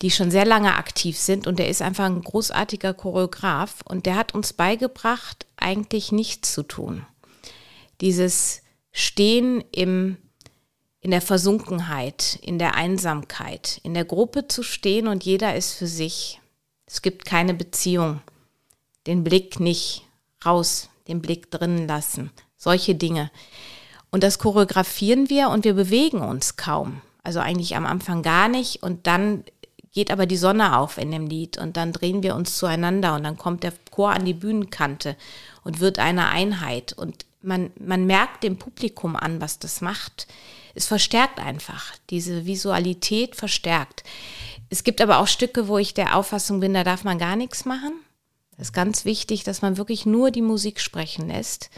[0.00, 1.46] die schon sehr lange aktiv sind.
[1.46, 3.82] Und der ist einfach ein großartiger Choreograf.
[3.84, 7.04] Und der hat uns beigebracht, eigentlich nichts zu tun.
[8.00, 10.16] Dieses Stehen im,
[11.00, 15.86] in der Versunkenheit, in der Einsamkeit, in der Gruppe zu stehen und jeder ist für
[15.86, 16.40] sich.
[16.86, 18.20] Es gibt keine Beziehung
[19.06, 20.04] den Blick nicht
[20.44, 22.30] raus, den Blick drinnen lassen.
[22.56, 23.30] Solche Dinge.
[24.10, 27.00] Und das choreografieren wir und wir bewegen uns kaum.
[27.22, 29.44] Also eigentlich am Anfang gar nicht und dann
[29.92, 33.24] geht aber die Sonne auf in dem Lied und dann drehen wir uns zueinander und
[33.24, 35.16] dann kommt der Chor an die Bühnenkante
[35.64, 40.26] und wird eine Einheit und man, man merkt dem Publikum an, was das macht.
[40.74, 44.04] Es verstärkt einfach, diese Visualität verstärkt.
[44.68, 47.64] Es gibt aber auch Stücke, wo ich der Auffassung bin, da darf man gar nichts
[47.64, 47.92] machen.
[48.60, 51.70] Das ist ganz wichtig, dass man wirklich nur die Musik sprechen lässt.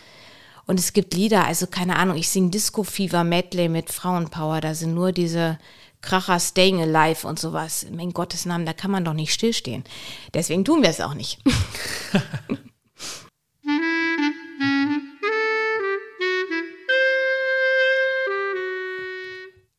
[0.67, 4.75] Und es gibt Lieder, also keine Ahnung, ich singe Disco Fever Medley mit Frauenpower, da
[4.75, 5.61] sind nur diese
[6.01, 7.85] Kracher Staying Alive und sowas.
[7.85, 9.85] In Gottes Namen, da kann man doch nicht stillstehen.
[10.35, 11.39] Deswegen tun wir es auch nicht.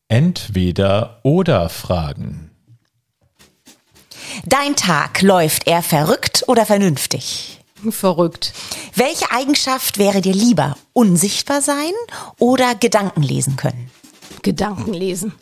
[0.08, 2.53] Entweder oder Fragen.
[4.46, 7.60] Dein Tag läuft eher verrückt oder vernünftig?
[7.88, 8.52] Verrückt.
[8.94, 10.76] Welche Eigenschaft wäre dir lieber?
[10.92, 11.92] Unsichtbar sein
[12.38, 13.90] oder Gedanken lesen können?
[14.42, 15.34] Gedanken lesen.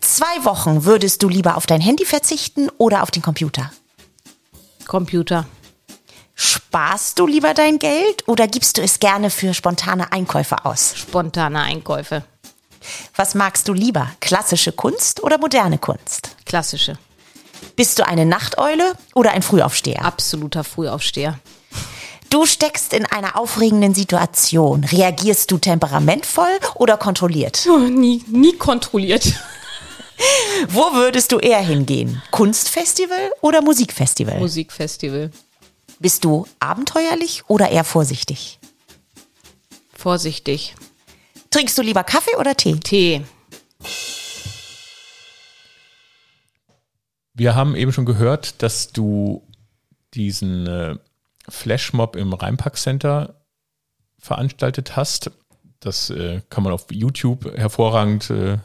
[0.00, 3.70] Zwei Wochen würdest du lieber auf dein Handy verzichten oder auf den Computer?
[4.86, 5.46] Computer.
[6.34, 10.94] Sparst du lieber dein Geld oder gibst du es gerne für spontane Einkäufe aus?
[10.96, 12.24] Spontane Einkäufe.
[13.14, 14.10] Was magst du lieber?
[14.20, 16.36] Klassische Kunst oder moderne Kunst?
[16.44, 16.98] Klassische.
[17.76, 20.04] Bist du eine Nachteule oder ein Frühaufsteher?
[20.04, 21.38] Absoluter Frühaufsteher.
[22.30, 24.84] Du steckst in einer aufregenden Situation.
[24.84, 27.66] Reagierst du temperamentvoll oder kontrolliert?
[27.68, 29.24] Oh, nie, nie kontrolliert.
[30.68, 32.22] Wo würdest du eher hingehen?
[32.30, 34.38] Kunstfestival oder Musikfestival?
[34.38, 35.30] Musikfestival.
[35.98, 38.58] Bist du abenteuerlich oder eher vorsichtig?
[39.94, 40.74] Vorsichtig.
[41.50, 42.80] Trinkst du lieber Kaffee oder Tee?
[42.80, 43.22] Tee.
[47.34, 49.42] Wir haben eben schon gehört, dass du
[50.14, 50.96] diesen äh,
[51.48, 53.42] Flashmob im Rheinpark Center
[54.18, 55.30] veranstaltet hast.
[55.80, 58.58] Das äh, kann man auf YouTube hervorragend äh,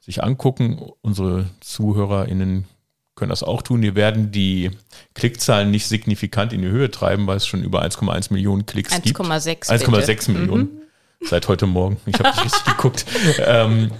[0.00, 0.90] sich angucken.
[1.02, 2.66] Unsere ZuhörerInnen
[3.14, 3.82] können das auch tun.
[3.82, 4.70] Wir werden die
[5.14, 9.02] Klickzahlen nicht signifikant in die Höhe treiben, weil es schon über 1,1 Millionen Klicks 1,
[9.02, 9.18] gibt.
[9.18, 10.64] 1,6 1,6 Millionen.
[10.64, 11.26] Mhm.
[11.26, 11.96] Seit heute Morgen.
[12.06, 13.06] Ich habe nicht richtig geguckt.
[13.38, 13.90] Ähm,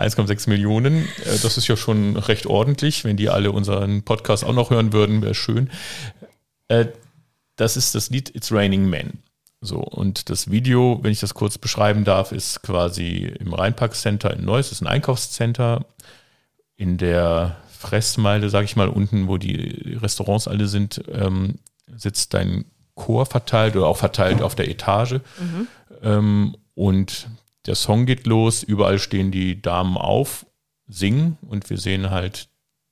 [0.00, 1.04] 1,6 Millionen.
[1.24, 3.04] Äh, das ist ja schon recht ordentlich.
[3.04, 5.70] Wenn die alle unseren Podcast auch noch hören würden, wäre schön.
[6.68, 6.86] Äh,
[7.56, 9.18] das ist das Lied It's Raining Men.
[9.60, 14.32] So, und das Video, wenn ich das kurz beschreiben darf, ist quasi im Rheinpark Center
[14.32, 15.84] in Neuss, das ist ein Einkaufscenter.
[16.76, 21.58] In der Fressmeile, sage ich mal, unten, wo die Restaurants alle sind, ähm,
[21.94, 25.20] sitzt dein Chor verteilt oder auch verteilt auf der Etage.
[25.38, 25.68] Mhm.
[26.02, 27.28] Ähm, und
[27.66, 30.46] der Song geht los, überall stehen die Damen auf,
[30.88, 32.48] singen und wir sehen halt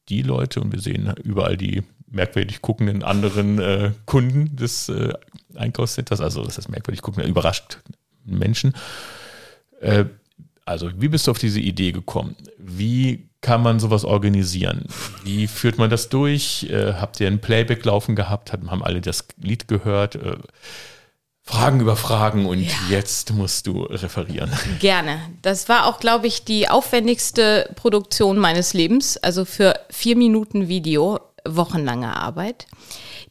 [0.09, 5.13] die Leute und wir sehen überall die merkwürdig guckenden anderen äh, Kunden des äh,
[5.55, 7.79] Einkaufscenters, also das ist merkwürdig guckende, überrascht
[8.25, 8.75] Menschen.
[9.81, 10.07] Äh,
[10.65, 12.37] also, wie bist du auf diese Idee gekommen?
[12.59, 14.85] Wie kann man sowas organisieren?
[15.25, 16.65] Wie führt man das durch?
[16.69, 18.53] Äh, habt ihr ein Playback laufen gehabt?
[18.53, 20.19] Haben alle das Lied gehört?
[21.49, 22.75] Fragen über Fragen und ja.
[22.91, 24.53] jetzt musst du referieren.
[24.81, 25.19] Gerne.
[25.41, 29.17] Das war auch, glaube ich, die aufwendigste Produktion meines Lebens.
[29.17, 32.67] Also für vier Minuten Video, wochenlange Arbeit.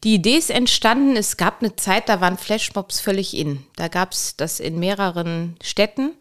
[0.04, 3.64] Die Idee ist entstanden, es gab eine Zeit, da waren Flashmobs völlig in.
[3.76, 6.14] Da gab es das in mehreren Städten.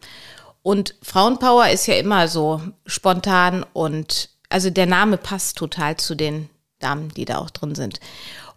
[0.61, 6.47] Und Frauenpower ist ja immer so spontan und also der Name passt total zu den
[6.77, 7.99] Damen, die da auch drin sind.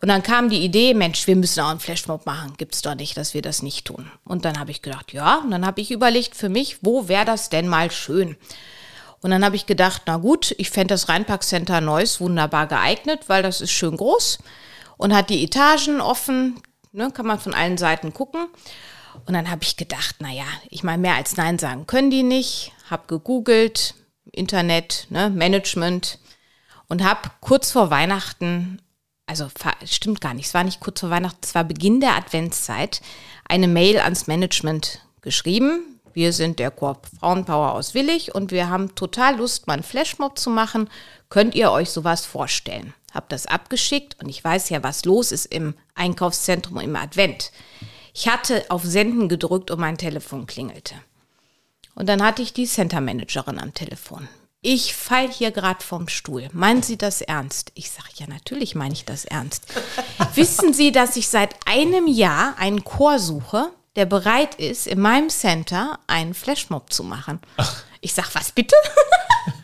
[0.03, 2.55] Und dann kam die Idee, Mensch, wir müssen auch einen Flashmob machen.
[2.57, 4.11] Gibt es doch nicht, dass wir das nicht tun.
[4.25, 7.27] Und dann habe ich gedacht, ja, und dann habe ich überlegt für mich, wo wäre
[7.27, 8.37] das denn mal schön?
[9.21, 13.43] Und dann habe ich gedacht, na gut, ich fände das Rheinpark-Center Neuss wunderbar geeignet, weil
[13.43, 14.39] das ist schön groß
[14.97, 16.61] und hat die Etagen offen,
[16.93, 18.47] ne, kann man von allen Seiten gucken.
[19.27, 22.23] Und dann habe ich gedacht, na ja, ich meine, mehr als Nein sagen können die
[22.23, 22.73] nicht.
[22.89, 23.95] Habe gegoogelt,
[24.33, 26.19] Internet, ne, Management
[26.89, 28.81] und habe kurz vor Weihnachten
[29.31, 29.49] also
[29.85, 33.01] stimmt gar nicht, es war nicht kurz vor Weihnachten, es war Beginn der Adventszeit,
[33.49, 36.01] eine Mail ans Management geschrieben.
[36.13, 40.37] Wir sind der Korb Frauenpower aus Willig und wir haben total Lust, mal einen Flashmob
[40.37, 40.91] zu machen.
[41.29, 42.93] Könnt ihr euch sowas vorstellen?
[43.15, 47.53] Hab das abgeschickt und ich weiß ja, was los ist im Einkaufszentrum im Advent.
[48.13, 50.97] Ich hatte auf Senden gedrückt und mein Telefon klingelte.
[51.95, 54.29] Und dann hatte ich die Center Managerin am Telefon
[54.63, 56.49] ich fall hier gerade vom Stuhl.
[56.53, 57.73] Meinen Sie das ernst?
[57.75, 59.67] Ich sage, ja, natürlich meine ich das ernst.
[60.35, 65.31] Wissen Sie, dass ich seit einem Jahr einen Chor suche, der bereit ist, in meinem
[65.31, 67.41] Center einen Flashmob zu machen?
[67.57, 67.83] Ach.
[68.03, 68.77] Ich sage, was bitte?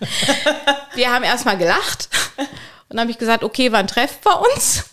[0.94, 2.48] Wir haben erstmal gelacht und
[2.90, 4.84] dann habe ich gesagt, okay, wann trefft bei uns?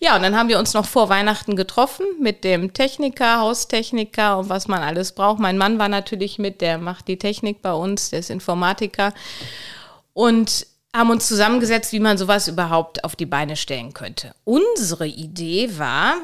[0.00, 4.48] Ja, und dann haben wir uns noch vor Weihnachten getroffen mit dem Techniker, Haustechniker und
[4.48, 5.40] was man alles braucht.
[5.40, 9.12] Mein Mann war natürlich mit, der macht die Technik bei uns, der ist Informatiker.
[10.12, 14.34] Und haben uns zusammengesetzt, wie man sowas überhaupt auf die Beine stellen könnte.
[14.44, 16.14] Unsere Idee war,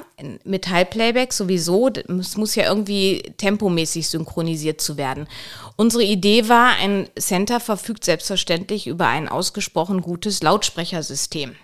[0.44, 5.28] mit High-Playback sowieso, es muss ja irgendwie tempomäßig synchronisiert zu werden.
[5.76, 11.54] Unsere Idee war, ein Center verfügt selbstverständlich über ein ausgesprochen gutes Lautsprechersystem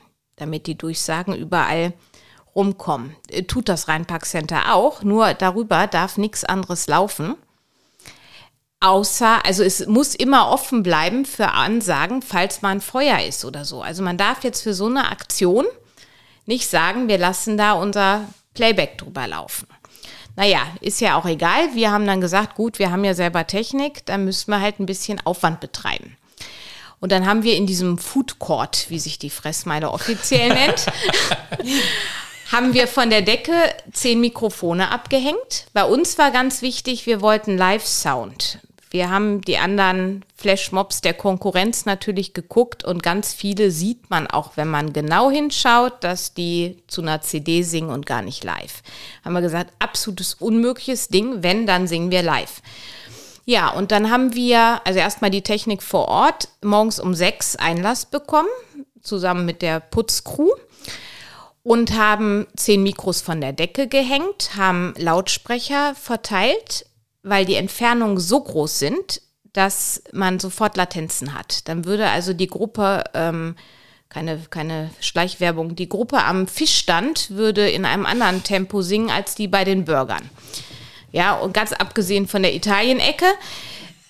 [0.40, 1.92] damit die Durchsagen überall
[2.54, 3.14] rumkommen.
[3.28, 7.36] Äh, tut das Rheinpark-Center auch, nur darüber darf nichts anderes laufen.
[8.82, 13.66] Außer, also es muss immer offen bleiben für Ansagen, falls mal ein Feuer ist oder
[13.66, 13.82] so.
[13.82, 15.66] Also man darf jetzt für so eine Aktion
[16.46, 18.24] nicht sagen, wir lassen da unser
[18.54, 19.68] Playback drüber laufen.
[20.34, 21.74] Naja, ist ja auch egal.
[21.74, 24.86] Wir haben dann gesagt, gut, wir haben ja selber Technik, da müssen wir halt ein
[24.86, 26.16] bisschen Aufwand betreiben.
[27.00, 30.86] Und dann haben wir in diesem Food Court, wie sich die Fressmeile offiziell nennt,
[32.52, 33.54] haben wir von der Decke
[33.92, 35.66] zehn Mikrofone abgehängt.
[35.72, 38.58] Bei uns war ganz wichtig, wir wollten Live-Sound.
[38.92, 44.56] Wir haben die anderen Flashmobs der Konkurrenz natürlich geguckt und ganz viele sieht man auch,
[44.56, 48.82] wenn man genau hinschaut, dass die zu einer CD singen und gar nicht live.
[49.24, 52.62] Haben wir gesagt, absolutes unmögliches Ding, wenn, dann singen wir live.
[53.50, 58.06] Ja, und dann haben wir also erstmal die Technik vor Ort morgens um sechs Einlass
[58.06, 58.48] bekommen,
[59.02, 60.50] zusammen mit der Putzcrew
[61.64, 66.86] und haben zehn Mikros von der Decke gehängt, haben Lautsprecher verteilt,
[67.24, 69.20] weil die Entfernungen so groß sind,
[69.52, 71.66] dass man sofort Latenzen hat.
[71.66, 73.56] Dann würde also die Gruppe, ähm,
[74.08, 79.48] keine, keine Schleichwerbung, die Gruppe am Fischstand würde in einem anderen Tempo singen als die
[79.48, 80.30] bei den Burgern.
[81.12, 83.26] Ja, und ganz abgesehen von der Italien-Ecke.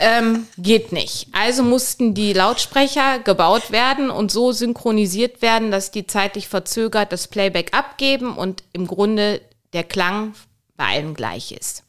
[0.03, 1.29] Ähm, geht nicht.
[1.33, 7.29] Also mussten die Lautsprecher gebaut werden und so synchronisiert werden, dass die zeitlich verzögert das
[7.29, 9.43] Playback abgeben und im Grunde
[9.75, 10.35] der Klang
[10.79, 11.85] bei allen gleich ist.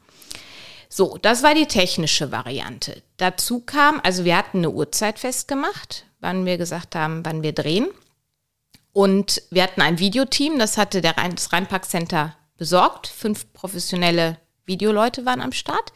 [0.89, 3.01] So, das war die technische Variante.
[3.15, 7.87] Dazu kam, also wir hatten eine Uhrzeit festgemacht, wann wir gesagt haben, wann wir drehen.
[8.91, 14.37] Und wir hatten ein Videoteam, das hatte der Rhein, das Rheinpark Center besorgt, fünf professionelle
[14.65, 15.93] Videoleute waren am Start.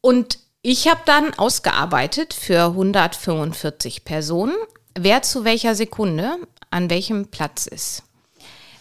[0.00, 4.56] Und ich habe dann ausgearbeitet für 145 Personen,
[4.94, 6.36] wer zu welcher Sekunde
[6.70, 8.02] an welchem Platz ist.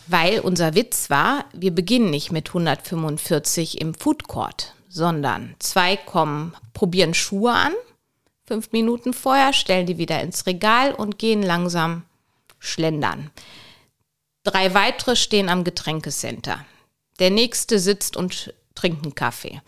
[0.08, 6.56] Weil unser Witz war, wir beginnen nicht mit 145 im Food Court, sondern zwei kommen,
[6.74, 7.74] probieren Schuhe an,
[8.46, 12.04] fünf Minuten vorher, stellen die wieder ins Regal und gehen langsam
[12.60, 13.30] schlendern.
[14.44, 16.66] Drei weitere stehen am Getränkecenter.
[17.20, 19.62] Der nächste sitzt und trinkt einen Kaffee.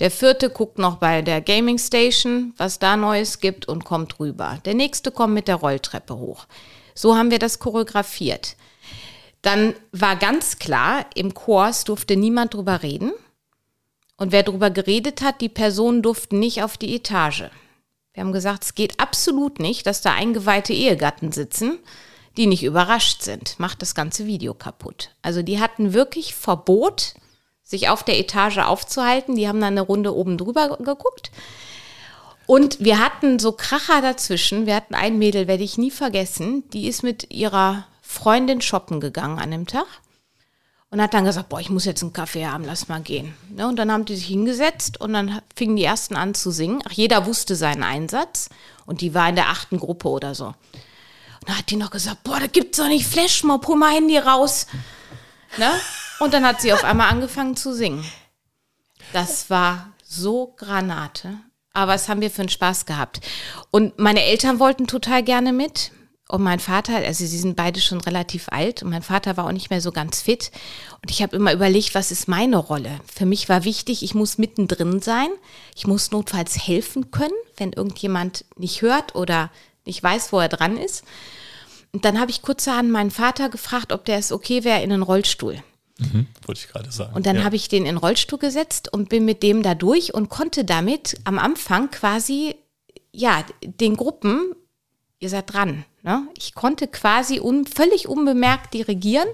[0.00, 4.58] Der vierte guckt noch bei der Gaming Station, was da Neues gibt und kommt rüber.
[4.64, 6.46] Der nächste kommt mit der Rolltreppe hoch.
[6.94, 8.56] So haben wir das choreografiert.
[9.42, 13.12] Dann war ganz klar, im Chor durfte niemand drüber reden.
[14.16, 17.44] Und wer drüber geredet hat, die Personen durften nicht auf die Etage.
[18.12, 21.78] Wir haben gesagt, es geht absolut nicht, dass da eingeweihte Ehegatten sitzen,
[22.36, 23.58] die nicht überrascht sind.
[23.58, 25.10] Macht das ganze Video kaputt.
[25.22, 27.14] Also die hatten wirklich Verbot,
[27.62, 29.36] sich auf der Etage aufzuhalten.
[29.36, 31.30] Die haben dann eine Runde oben drüber geguckt.
[32.46, 34.66] Und wir hatten so Kracher dazwischen.
[34.66, 39.40] Wir hatten ein Mädel, werde ich nie vergessen, die ist mit ihrer Freundin shoppen gegangen
[39.40, 39.86] an dem Tag
[40.90, 43.34] und hat dann gesagt, boah, ich muss jetzt einen Kaffee haben, lass mal gehen.
[43.50, 46.82] Ne, und dann haben die sich hingesetzt und dann fingen die ersten an zu singen.
[46.86, 48.48] Ach, jeder wusste seinen Einsatz
[48.86, 50.54] und die war in der achten Gruppe oder so.
[51.46, 54.66] Dann hat die noch gesagt, boah, da gibt's doch nicht Flashmob, hol mal Handy raus.
[55.58, 55.70] Ne?
[56.18, 58.04] Und dann hat sie auf einmal angefangen zu singen.
[59.12, 61.38] Das war so Granate.
[61.72, 63.20] Aber was haben wir für einen Spaß gehabt?
[63.70, 65.92] Und meine Eltern wollten total gerne mit.
[66.28, 69.52] Und mein Vater, also sie sind beide schon relativ alt und mein Vater war auch
[69.52, 70.50] nicht mehr so ganz fit.
[71.00, 72.98] Und ich habe immer überlegt, was ist meine Rolle?
[73.06, 75.28] Für mich war wichtig, ich muss mittendrin sein.
[75.76, 79.50] Ich muss notfalls helfen können, wenn irgendjemand nicht hört oder
[79.84, 81.04] nicht weiß, wo er dran ist.
[81.92, 85.02] Und dann habe ich kurzerhand meinen Vater gefragt, ob der es okay wäre in einen
[85.02, 85.62] Rollstuhl.
[85.98, 87.14] Mhm, wollte ich gerade sagen.
[87.14, 87.44] Und dann ja.
[87.44, 90.64] habe ich den in den Rollstuhl gesetzt und bin mit dem da durch und konnte
[90.64, 92.56] damit am Anfang quasi,
[93.12, 94.54] ja, den Gruppen,
[95.20, 96.28] ihr seid dran, Ne?
[96.38, 99.28] Ich konnte quasi un, völlig unbemerkt dirigieren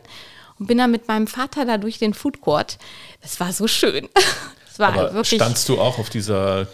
[0.58, 2.78] und bin dann mit meinem Vater da durch den Food Court.
[3.20, 4.08] Das war so schön.
[4.72, 6.66] Das war Aber wirklich, standst du auch auf dieser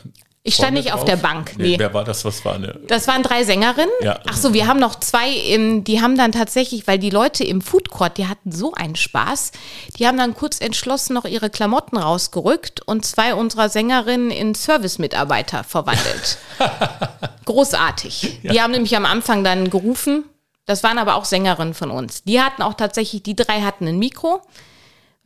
[0.49, 1.53] ich stand nicht auf der Bank.
[1.57, 1.69] Nee.
[1.69, 1.79] nee.
[1.79, 2.25] Wer war das?
[2.25, 2.81] Was war eine?
[2.87, 3.91] Das waren drei Sängerinnen.
[4.03, 4.21] Ja.
[4.27, 7.61] Ach so, wir haben noch zwei, im, die haben dann tatsächlich, weil die Leute im
[7.61, 9.53] Food Court, die hatten so einen Spaß,
[9.99, 15.65] die haben dann kurz entschlossen noch ihre Klamotten rausgerückt und zwei unserer Sängerinnen in Service-Mitarbeiter
[15.65, 16.39] verwandelt.
[17.45, 18.41] Großartig.
[18.43, 18.53] Ja.
[18.53, 20.25] Die haben nämlich am Anfang dann gerufen.
[20.65, 22.25] Das waren aber auch Sängerinnen von uns.
[22.25, 24.43] Die hatten auch tatsächlich, die drei hatten ein Mikro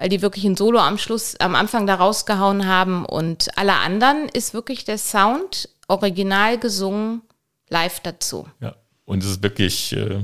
[0.03, 3.05] weil die wirklich ein Solo am Schluss, am Anfang da rausgehauen haben.
[3.05, 7.23] Und alle anderen ist wirklich der Sound original gesungen,
[7.69, 8.49] live dazu.
[8.59, 8.75] Ja,
[9.05, 10.19] und es ist wirklich äh,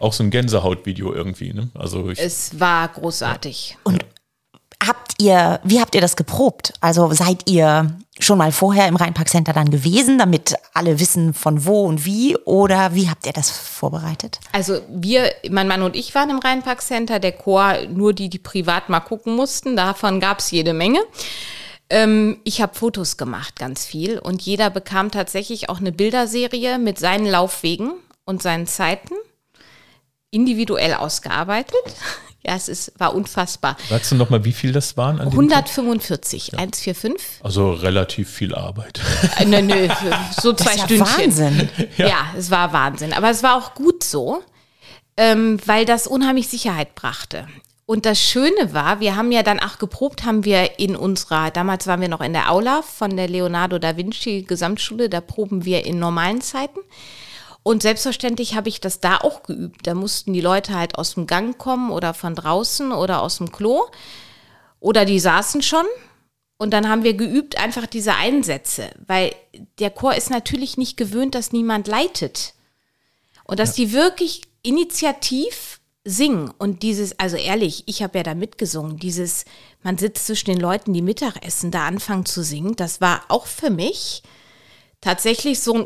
[0.00, 1.52] auch so ein Gänsehautvideo irgendwie.
[1.52, 1.70] Ne?
[1.74, 3.70] Also ich, es war großartig.
[3.70, 3.76] Ja.
[3.84, 4.04] Und
[4.84, 6.72] habt ihr, wie habt ihr das geprobt?
[6.80, 7.96] Also seid ihr
[8.28, 12.36] schon mal vorher im Rheinpark Center dann gewesen, damit alle wissen von wo und wie?
[12.44, 14.38] Oder wie habt ihr das vorbereitet?
[14.52, 18.38] Also wir, mein Mann und ich waren im Rheinpark Center, der Chor nur die, die
[18.38, 19.76] privat mal gucken mussten.
[19.76, 21.00] Davon gab es jede Menge.
[21.88, 24.18] Ähm, ich habe Fotos gemacht, ganz viel.
[24.18, 27.94] Und jeder bekam tatsächlich auch eine Bilderserie mit seinen Laufwegen
[28.26, 29.14] und seinen Zeiten
[30.30, 31.82] individuell ausgearbeitet.
[32.46, 33.76] Ja, es ist, war unfassbar.
[33.88, 35.20] Sagst du nochmal, wie viel das waren?
[35.20, 36.58] 145, ja.
[36.58, 37.44] 145.
[37.44, 39.00] Also relativ viel Arbeit.
[39.38, 39.88] Äh, nö, nö,
[40.40, 41.68] so zwei das ist ja Wahnsinn.
[41.96, 42.06] Ja.
[42.06, 42.26] ja.
[42.36, 43.12] es war Wahnsinn.
[43.12, 44.42] Aber es war auch gut so,
[45.16, 47.46] ähm, weil das unheimlich Sicherheit brachte.
[47.86, 51.86] Und das Schöne war, wir haben ja dann auch geprobt, haben wir in unserer, damals
[51.86, 55.86] waren wir noch in der Aula von der Leonardo da Vinci Gesamtschule, da proben wir
[55.86, 56.80] in normalen Zeiten.
[57.68, 59.86] Und selbstverständlich habe ich das da auch geübt.
[59.86, 63.52] Da mussten die Leute halt aus dem Gang kommen oder von draußen oder aus dem
[63.52, 63.82] Klo.
[64.80, 65.84] Oder die saßen schon.
[66.56, 69.34] Und dann haben wir geübt einfach diese Einsätze, weil
[69.80, 72.54] der Chor ist natürlich nicht gewöhnt, dass niemand leitet.
[73.44, 73.84] Und dass ja.
[73.84, 76.50] die wirklich initiativ singen.
[76.56, 79.44] Und dieses, also ehrlich, ich habe ja da mitgesungen, dieses,
[79.82, 83.68] man sitzt zwischen den Leuten, die Mittagessen, da anfangen zu singen, das war auch für
[83.68, 84.22] mich
[85.02, 85.84] tatsächlich so ein,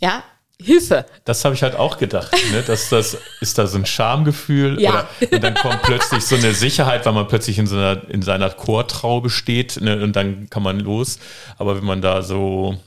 [0.00, 0.24] ja,
[0.60, 1.04] Hilfe.
[1.24, 2.32] Das habe ich halt auch gedacht.
[2.50, 2.62] Ne?
[2.62, 4.90] Dass das ist da so ein Schamgefühl ja.
[5.20, 8.22] oder und dann kommt plötzlich so eine Sicherheit, weil man plötzlich in, so einer, in
[8.22, 10.02] seiner Chortraube steht ne?
[10.02, 11.18] und dann kann man los.
[11.58, 12.78] Aber wenn man da so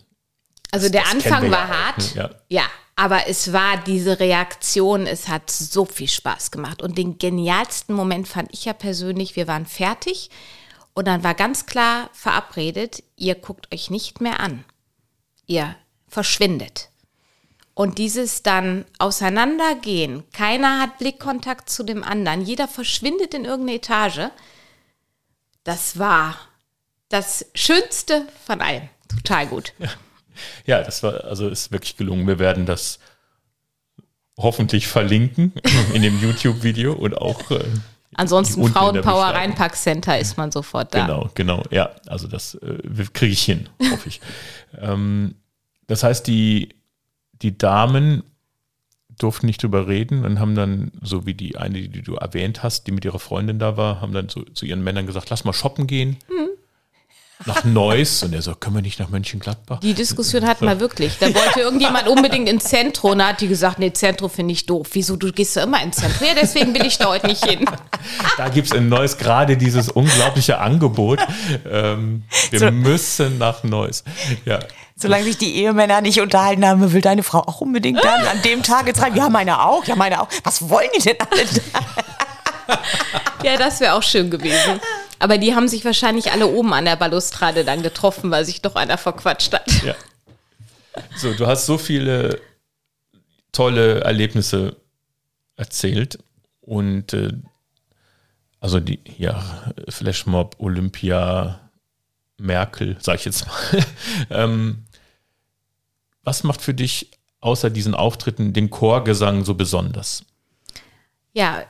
[0.72, 2.22] also der Anfang war hart, ne?
[2.22, 2.30] ja.
[2.50, 2.64] ja,
[2.96, 8.28] aber es war diese Reaktion, es hat so viel Spaß gemacht und den genialsten Moment
[8.28, 10.30] fand ich ja persönlich, wir waren fertig
[10.94, 14.64] und dann war ganz klar verabredet, ihr guckt euch nicht mehr an.
[15.48, 15.76] Ihr
[16.08, 16.89] verschwindet.
[17.80, 24.32] Und dieses dann auseinandergehen, keiner hat Blickkontakt zu dem anderen, jeder verschwindet in irgendeine Etage,
[25.64, 26.36] das war
[27.08, 28.90] das Schönste von allem.
[29.08, 29.72] Total gut.
[29.80, 29.88] Ja,
[30.66, 32.28] ja das war, also ist wirklich gelungen.
[32.28, 33.00] Wir werden das
[34.36, 35.54] hoffentlich verlinken
[35.94, 37.50] in dem YouTube-Video und auch.
[37.50, 37.64] Äh,
[38.16, 41.06] Ansonsten Frauenpower Rheinpark Center ist man sofort da.
[41.06, 41.64] Genau, genau.
[41.72, 44.20] Ja, also das äh, kriege ich hin, hoffe ich.
[44.82, 45.36] ähm,
[45.88, 46.78] das heißt, die
[47.42, 48.24] die Damen,
[49.18, 52.88] durften nicht drüber reden und haben dann, so wie die eine, die du erwähnt hast,
[52.88, 55.54] die mit ihrer Freundin da war, haben dann so, zu ihren Männern gesagt, lass mal
[55.54, 56.18] shoppen gehen.
[56.30, 56.50] Mhm
[57.46, 59.80] nach Neuss und er so, können wir nicht nach Mönchengladbach?
[59.80, 61.18] Die Diskussion hatten wir wirklich.
[61.20, 64.66] Da wollte irgendjemand unbedingt ins Zentrum und da hat die gesagt, nee, Zentrum finde ich
[64.66, 64.90] doof.
[64.92, 66.28] Wieso, du gehst ja immer ins Zentrum?
[66.28, 67.66] Ja, deswegen will ich da heute nicht hin.
[68.38, 71.20] Da gibt es in Neuss gerade dieses unglaubliche Angebot.
[71.70, 72.72] Ähm, wir so.
[72.72, 74.06] müssen nach Neuss.
[74.46, 74.60] Ja.
[75.02, 78.64] Solange sich die Ehemänner nicht unterhalten haben, will deine Frau auch unbedingt dann an dem
[78.64, 79.16] Tag jetzt rein.
[79.16, 80.28] Ja, meine auch, ja, meine auch.
[80.44, 82.78] Was wollen die denn alle da?
[83.44, 84.82] Ja, das wäre auch schön gewesen.
[85.18, 88.76] Aber die haben sich wahrscheinlich alle oben an der Balustrade dann getroffen, weil sich doch
[88.76, 89.84] einer verquatscht hat.
[89.84, 89.96] Ja.
[91.16, 92.42] So, du hast so viele
[93.52, 94.76] tolle Erlebnisse
[95.56, 96.20] erzählt
[96.62, 97.32] und äh,
[98.60, 101.60] also die ja Flashmob, Olympia,
[102.38, 103.86] Merkel, sag ich jetzt mal.
[104.30, 104.86] ähm,
[106.30, 107.10] was macht für dich
[107.42, 110.24] außer diesen Auftritten den Chorgesang so besonders?
[111.34, 111.64] Ja,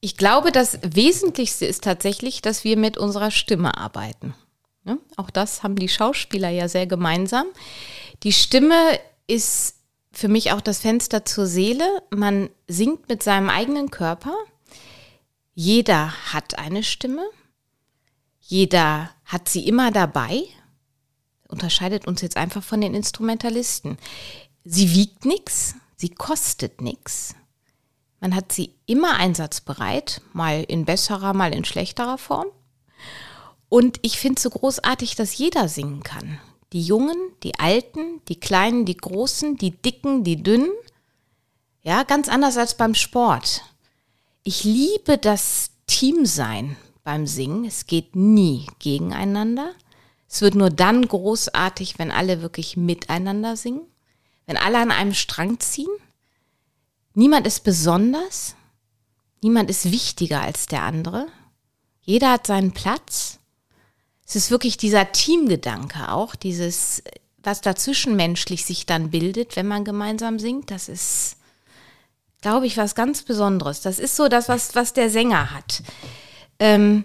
[0.00, 4.34] ich glaube, das Wesentlichste ist tatsächlich, dass wir mit unserer Stimme arbeiten.
[4.84, 7.46] Ja, auch das haben die Schauspieler ja sehr gemeinsam.
[8.22, 9.76] Die Stimme ist
[10.12, 11.86] für mich auch das Fenster zur Seele.
[12.10, 14.34] Man singt mit seinem eigenen Körper.
[15.54, 17.24] Jeder hat eine Stimme.
[18.40, 20.42] Jeder hat sie immer dabei.
[21.48, 23.98] Unterscheidet uns jetzt einfach von den Instrumentalisten.
[24.64, 27.34] Sie wiegt nichts, sie kostet nichts.
[28.20, 32.46] Man hat sie immer einsatzbereit, mal in besserer, mal in schlechterer Form.
[33.68, 36.40] Und ich finde es so großartig, dass jeder singen kann.
[36.72, 40.72] Die Jungen, die Alten, die Kleinen, die Großen, die Dicken, die Dünnen.
[41.82, 43.62] Ja, ganz anders als beim Sport.
[44.42, 47.64] Ich liebe das Teamsein beim Singen.
[47.64, 49.72] Es geht nie gegeneinander.
[50.28, 53.82] Es wird nur dann großartig, wenn alle wirklich miteinander singen,
[54.46, 55.88] wenn alle an einem Strang ziehen.
[57.14, 58.54] Niemand ist besonders,
[59.42, 61.26] niemand ist wichtiger als der andere.
[62.00, 63.38] Jeder hat seinen Platz.
[64.26, 67.02] Es ist wirklich dieser Teamgedanke auch, dieses,
[67.42, 70.70] was dazwischenmenschlich sich dann bildet, wenn man gemeinsam singt.
[70.70, 71.36] Das ist,
[72.40, 73.80] glaube ich, was ganz Besonderes.
[73.80, 75.82] Das ist so das, was, was der Sänger hat.
[76.58, 77.04] Ähm,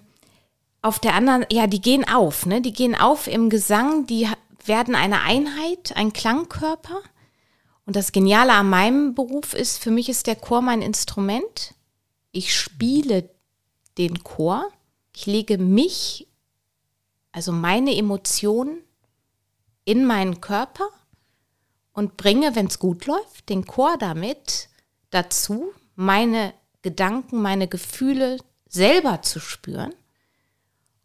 [0.81, 2.61] auf der anderen, ja, die gehen auf, ne?
[2.61, 4.27] Die gehen auf im Gesang, die
[4.65, 7.01] werden eine Einheit, ein Klangkörper.
[7.85, 11.73] Und das Geniale an meinem Beruf ist, für mich ist der Chor mein Instrument.
[12.31, 13.29] Ich spiele
[13.97, 14.69] den Chor.
[15.13, 16.27] Ich lege mich,
[17.31, 18.81] also meine Emotionen
[19.83, 20.87] in meinen Körper
[21.93, 24.69] und bringe, wenn es gut läuft, den Chor damit
[25.09, 29.93] dazu, meine Gedanken, meine Gefühle selber zu spüren.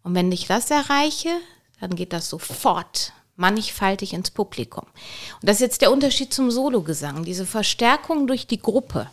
[0.06, 1.30] Und wenn ich das erreiche,
[1.80, 4.84] dann geht das sofort mannigfaltig ins Publikum.
[4.84, 9.10] Und das ist jetzt der Unterschied zum Sologesang, diese Verstärkung durch die Gruppe.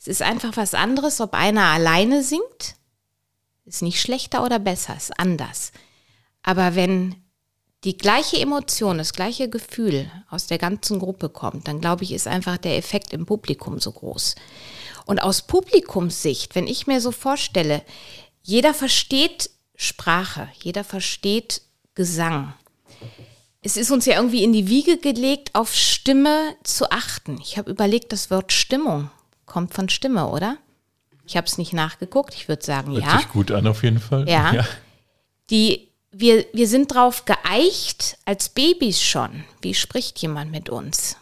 [0.00, 2.74] Es ist einfach was anderes, ob einer alleine singt,
[3.66, 5.70] ist nicht schlechter oder besser, ist anders.
[6.42, 7.14] Aber wenn
[7.84, 12.26] die gleiche Emotion, das gleiche Gefühl aus der ganzen Gruppe kommt, dann glaube ich, ist
[12.26, 14.34] einfach der Effekt im Publikum so groß.
[15.04, 17.82] Und aus Publikumssicht, wenn ich mir so vorstelle,
[18.42, 21.62] jeder versteht Sprache, jeder versteht
[21.94, 22.54] Gesang
[23.66, 27.40] es ist uns ja irgendwie in die Wiege gelegt, auf Stimme zu achten.
[27.42, 29.10] Ich habe überlegt, das Wort Stimmung
[29.44, 30.56] kommt von Stimme, oder?
[31.26, 32.34] Ich habe es nicht nachgeguckt.
[32.34, 33.10] Ich würde sagen, Hört ja.
[33.10, 34.28] Hört sich gut an auf jeden Fall.
[34.28, 34.54] Ja.
[34.54, 34.64] ja.
[35.50, 39.42] Die, wir, wir sind drauf geeicht als Babys schon.
[39.62, 41.16] Wie spricht jemand mit uns?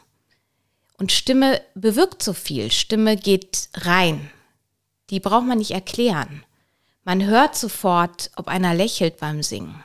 [0.99, 2.71] Und Stimme bewirkt so viel.
[2.71, 4.31] Stimme geht rein.
[5.09, 6.45] Die braucht man nicht erklären.
[7.05, 9.83] Man hört sofort, ob einer lächelt beim Singen,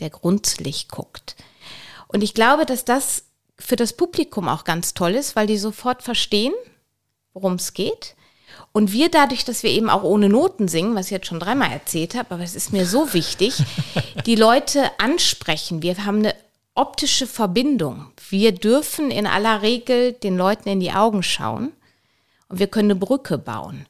[0.00, 1.36] der grundsätzlich guckt.
[2.08, 3.24] Und ich glaube, dass das
[3.58, 6.52] für das Publikum auch ganz toll ist, weil die sofort verstehen,
[7.34, 8.16] worum es geht.
[8.72, 11.70] Und wir dadurch, dass wir eben auch ohne Noten singen, was ich jetzt schon dreimal
[11.70, 13.54] erzählt habe, aber es ist mir so wichtig,
[14.26, 15.82] die Leute ansprechen.
[15.82, 16.34] Wir haben eine
[16.74, 18.06] optische Verbindung.
[18.28, 21.72] Wir dürfen in aller Regel den Leuten in die Augen schauen
[22.48, 23.86] und wir können eine Brücke bauen.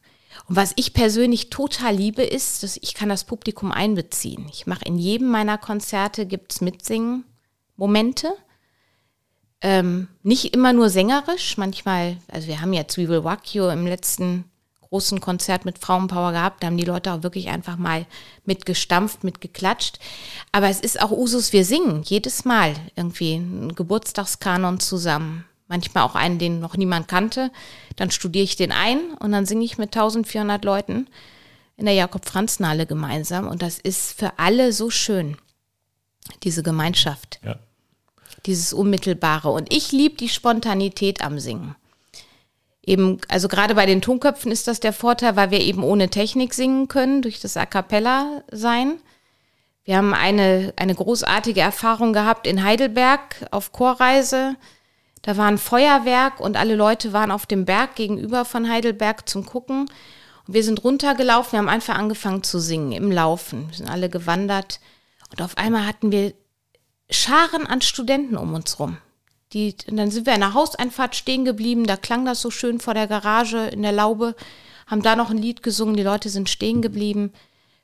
[0.51, 4.49] Und was ich persönlich total liebe, ist, dass ich kann das Publikum einbeziehen.
[4.53, 7.23] Ich mache in jedem meiner Konzerte gibt's Mitsingen,
[7.77, 8.33] Momente.
[9.61, 14.45] Ähm, nicht immer nur sängerisch, manchmal, also wir haben ja Zwiebel Wakio im letzten
[14.81, 18.05] großen Konzert mit Frauenpower gehabt, da haben die Leute auch wirklich einfach mal
[18.45, 20.01] mitgestampft, mitgeklatscht.
[20.51, 25.45] Aber es ist auch Usus, wir singen jedes Mal irgendwie einen Geburtstagskanon zusammen.
[25.71, 27.51] Manchmal auch einen, den noch niemand kannte.
[27.97, 31.07] Dann studiere ich den ein und dann singe ich mit 1400 Leuten
[31.79, 33.49] in der Jakob-Franzen-Halle gemeinsam.
[33.49, 35.39] Und das ist für alle so schön,
[36.43, 37.41] diese Gemeinschaft.
[37.43, 37.57] Ja
[38.47, 39.51] dieses Unmittelbare.
[39.51, 41.75] Und ich liebe die Spontanität am Singen.
[42.85, 46.55] eben, also gerade bei den Tonköpfen ist das der Vorteil, weil wir eben ohne Technik
[46.55, 48.99] singen können, durch das A Cappella sein.
[49.85, 54.57] Wir haben eine, eine großartige Erfahrung gehabt in Heidelberg auf Chorreise.
[55.23, 59.45] Da war ein Feuerwerk und alle Leute waren auf dem Berg gegenüber von Heidelberg zum
[59.45, 59.91] Gucken.
[60.47, 63.68] Und wir sind runtergelaufen, wir haben einfach angefangen zu singen im Laufen.
[63.68, 64.81] Wir sind alle gewandert.
[65.31, 66.33] Und auf einmal hatten wir
[67.11, 68.97] Scharen an Studenten um uns rum.
[69.53, 72.79] Die, und dann sind wir in der Hauseinfahrt stehen geblieben, da klang das so schön
[72.79, 74.37] vor der Garage in der Laube,
[74.87, 77.33] haben da noch ein Lied gesungen, die Leute sind stehen geblieben.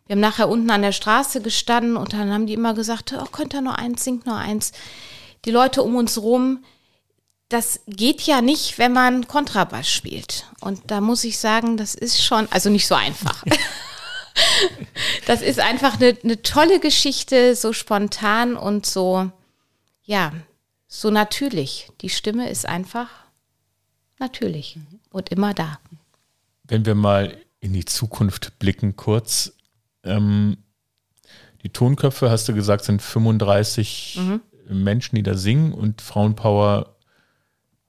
[0.07, 3.27] Wir haben nachher unten an der Straße gestanden und dann haben die immer gesagt, oh,
[3.33, 4.71] könnt ihr noch eins, singt noch eins.
[5.45, 6.65] Die Leute um uns rum,
[7.49, 10.47] das geht ja nicht, wenn man Kontrabass spielt.
[10.61, 13.45] Und da muss ich sagen, das ist schon, also nicht so einfach.
[15.27, 19.31] das ist einfach eine, eine tolle Geschichte, so spontan und so,
[20.03, 20.33] ja,
[20.89, 21.91] so natürlich.
[22.01, 23.09] Die Stimme ist einfach
[24.19, 24.79] natürlich
[25.11, 25.79] und immer da.
[26.65, 29.53] Wenn wir mal in die Zukunft blicken, kurz.
[30.03, 30.59] Ähm,
[31.63, 34.41] die Tonköpfe, hast du gesagt, sind 35 mhm.
[34.69, 36.96] Menschen, die da singen und Frauenpower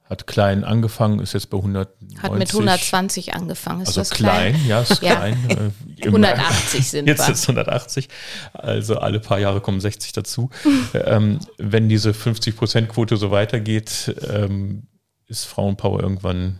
[0.09, 2.21] hat klein angefangen, ist jetzt bei 190.
[2.21, 4.53] Hat mit 120 angefangen, ist also das klein?
[4.53, 4.67] klein?
[4.67, 5.15] Ja, ist ja.
[5.15, 5.71] klein.
[5.99, 7.27] Äh, 180 sind jetzt wir.
[7.27, 8.07] Jetzt ist 180,
[8.53, 10.49] also alle paar Jahre kommen 60 dazu.
[10.93, 14.83] ähm, wenn diese 50-Prozent-Quote so weitergeht, ähm,
[15.27, 16.59] ist Frauenpower irgendwann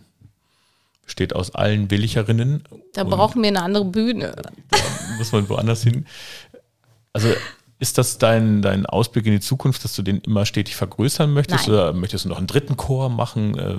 [1.04, 2.64] besteht aus allen Willigerinnen.
[2.92, 4.36] Da brauchen wir eine andere Bühne.
[4.68, 4.78] Da
[5.16, 6.06] muss man woanders hin.
[7.14, 7.30] Also
[7.78, 11.66] ist das dein, dein Ausblick in die Zukunft, dass du den immer stetig vergrößern möchtest?
[11.68, 11.74] Nein.
[11.74, 13.56] Oder möchtest du noch einen dritten Chor machen?
[13.58, 13.76] Äh,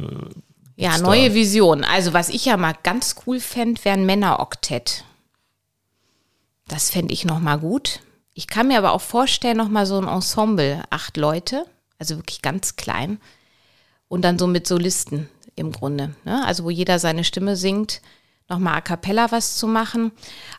[0.82, 1.84] Ja, neue da- Vision.
[1.84, 5.04] Also was ich ja mal ganz cool fände, wäre ein Männeroktett.
[6.68, 8.00] Das fände ich noch mal gut.
[8.34, 11.66] Ich kann mir aber auch vorstellen, noch mal so ein Ensemble, acht Leute,
[11.98, 13.20] also wirklich ganz klein.
[14.08, 16.16] Und dann so mit Solisten im Grunde.
[16.24, 16.46] Ne?
[16.46, 18.02] Also wo jeder seine Stimme singt,
[18.50, 20.12] noch mal a cappella was zu machen.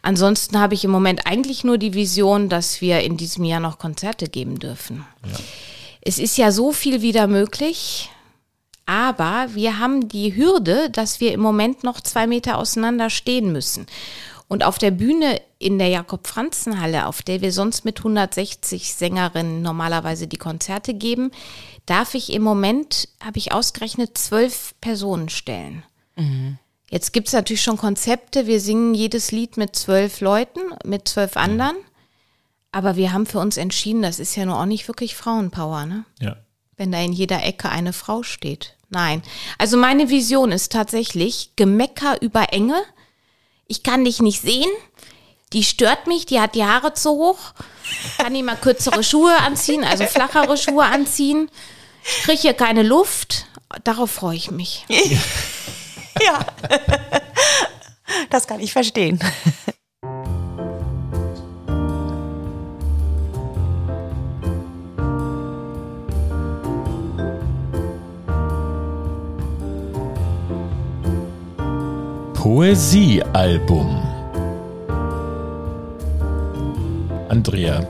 [0.02, 3.78] Ansonsten habe ich im Moment eigentlich nur die Vision, dass wir in diesem Jahr noch
[3.78, 5.04] Konzerte geben dürfen.
[6.00, 8.10] Es ist ja so viel wieder möglich.
[8.86, 13.86] Aber wir haben die Hürde, dass wir im Moment noch zwei Meter auseinander stehen müssen.
[14.48, 20.26] Und auf der Bühne in der Jakob-Franzen-Halle, auf der wir sonst mit 160 Sängerinnen normalerweise
[20.26, 21.30] die Konzerte geben,
[21.86, 25.84] darf ich im Moment, habe ich ausgerechnet, zwölf Personen stellen.
[26.90, 28.48] Jetzt gibt es natürlich schon Konzepte.
[28.48, 31.76] Wir singen jedes Lied mit zwölf Leuten, mit zwölf anderen.
[32.72, 36.04] Aber wir haben für uns entschieden, das ist ja nur auch nicht wirklich Frauenpower, ne?
[36.20, 36.36] Ja.
[36.76, 38.76] wenn da in jeder Ecke eine Frau steht.
[38.88, 39.22] Nein.
[39.56, 42.82] Also meine Vision ist tatsächlich Gemecker über Enge.
[43.68, 44.70] Ich kann dich nicht sehen.
[45.52, 47.38] Die stört mich, die hat die Haare zu hoch.
[48.18, 51.50] Kann ich mal kürzere Schuhe anziehen, also flachere Schuhe anziehen.
[52.04, 53.46] Ich kriege hier keine Luft.
[53.84, 54.86] Darauf freue ich mich.
[56.24, 56.38] Ja.
[58.28, 59.18] Das kann ich verstehen.
[72.34, 74.02] Poesiealbum.
[77.28, 77.86] Andrea,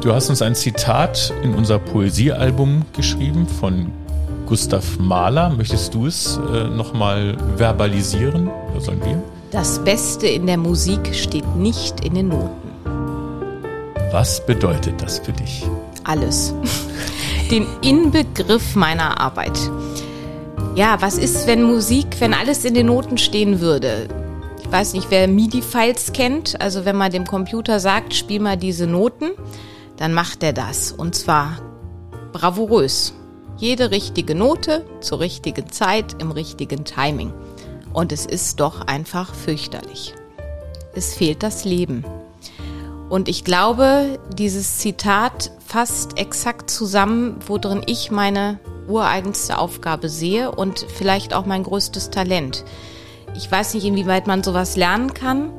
[0.00, 3.90] du hast uns ein Zitat in unser Poesiealbum geschrieben von
[4.46, 5.50] Gustav Mahler.
[5.50, 8.48] Möchtest du es äh, nochmal verbalisieren?
[8.70, 9.22] Oder sollen wir?
[9.50, 12.70] Das Beste in der Musik steht nicht in den Noten.
[14.12, 15.66] Was bedeutet das für dich?
[16.06, 16.54] alles.
[17.50, 19.58] Den Inbegriff meiner Arbeit.
[20.74, 24.08] Ja, was ist, wenn Musik, wenn alles in den Noten stehen würde?
[24.62, 26.60] Ich weiß nicht, wer MIDI-Files kennt.
[26.60, 29.30] Also wenn man dem Computer sagt, spiel mal diese Noten,
[29.96, 30.92] dann macht er das.
[30.92, 31.58] Und zwar
[32.32, 33.14] bravourös.
[33.58, 37.32] Jede richtige Note zur richtigen Zeit im richtigen Timing.
[37.94, 40.14] Und es ist doch einfach fürchterlich.
[40.94, 42.04] Es fehlt das Leben.
[43.08, 50.86] Und ich glaube, dieses Zitat fasst exakt zusammen, worin ich meine ureigenste Aufgabe sehe und
[50.94, 52.64] vielleicht auch mein größtes Talent.
[53.34, 55.50] Ich weiß nicht, inwieweit man sowas lernen kann.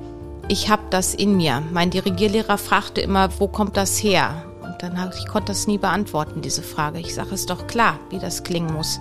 [0.48, 1.64] Ich habe das in mir.
[1.72, 4.47] Mein Dirigierlehrer fragte immer, wo kommt das her?
[4.80, 7.00] Dann hab, ich konnte das nie beantworten, diese Frage.
[7.00, 9.00] Ich sage, es doch klar, wie das klingen muss.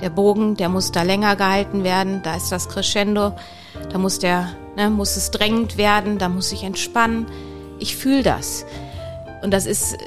[0.00, 3.34] Der Bogen, der muss da länger gehalten werden, da ist das Crescendo,
[3.90, 7.26] da muss der, ne, muss es drängend werden, da muss ich entspannen.
[7.78, 8.64] Ich fühle das.
[9.42, 9.98] Und das ist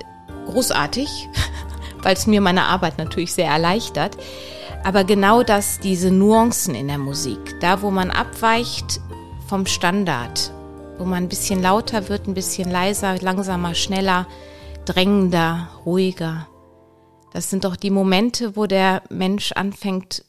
[0.46, 1.30] großartig,
[2.02, 4.18] weil es mir meine Arbeit natürlich sehr erleichtert.
[4.84, 9.00] Aber genau das, diese Nuancen in der Musik, da wo man abweicht
[9.48, 10.52] vom Standard,
[10.98, 14.28] wo man ein bisschen lauter wird, ein bisschen leiser, langsamer, schneller,
[14.86, 16.48] drängender, ruhiger.
[17.32, 20.26] Das sind doch die Momente, wo der Mensch anfängt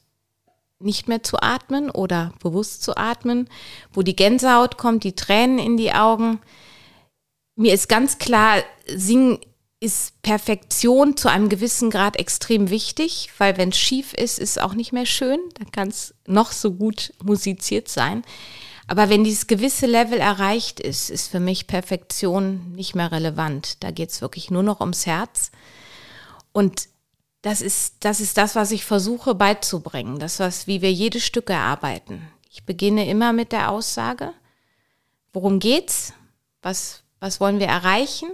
[0.79, 3.49] nicht mehr zu atmen oder bewusst zu atmen,
[3.93, 6.39] wo die Gänsehaut kommt, die Tränen in die Augen.
[7.55, 9.39] Mir ist ganz klar, Singen
[9.79, 14.57] ist Perfektion zu einem gewissen Grad extrem wichtig, weil wenn es schief ist, ist es
[14.57, 15.39] auch nicht mehr schön.
[15.59, 18.23] Dann kann es noch so gut musiziert sein.
[18.87, 23.83] Aber wenn dieses gewisse Level erreicht ist, ist für mich Perfektion nicht mehr relevant.
[23.83, 25.51] Da geht es wirklich nur noch ums Herz.
[26.51, 26.87] Und
[27.41, 30.19] das ist, das ist das, was ich versuche beizubringen.
[30.19, 32.27] Das, was, wie wir jedes Stück erarbeiten.
[32.49, 34.33] Ich beginne immer mit der Aussage,
[35.33, 36.13] worum geht's?
[36.61, 38.29] Was, was wollen wir erreichen?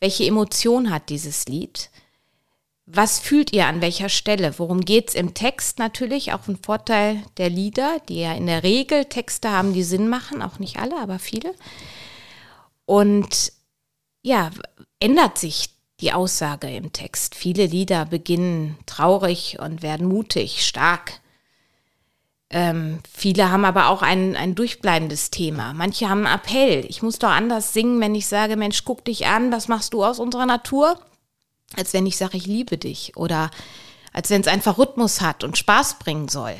[0.00, 1.90] Welche Emotion hat dieses Lied?
[2.86, 4.58] Was fühlt ihr an welcher Stelle?
[4.58, 6.34] Worum geht es im Text natürlich?
[6.34, 10.42] Auch ein Vorteil der Lieder, die ja in der Regel Texte haben, die Sinn machen,
[10.42, 11.54] auch nicht alle, aber viele.
[12.84, 13.52] Und
[14.22, 14.50] ja,
[15.00, 15.70] ändert sich
[16.00, 17.34] die Aussage im Text.
[17.34, 21.20] Viele Lieder beginnen traurig und werden mutig, stark.
[22.50, 25.72] Ähm, viele haben aber auch ein, ein durchbleibendes Thema.
[25.72, 26.84] Manche haben einen Appell.
[26.86, 30.04] Ich muss doch anders singen, wenn ich sage, Mensch, guck dich an, was machst du
[30.04, 30.98] aus unserer Natur?
[31.76, 33.16] Als wenn ich sage, ich liebe dich.
[33.16, 33.50] Oder
[34.12, 36.54] als wenn es einfach Rhythmus hat und Spaß bringen soll.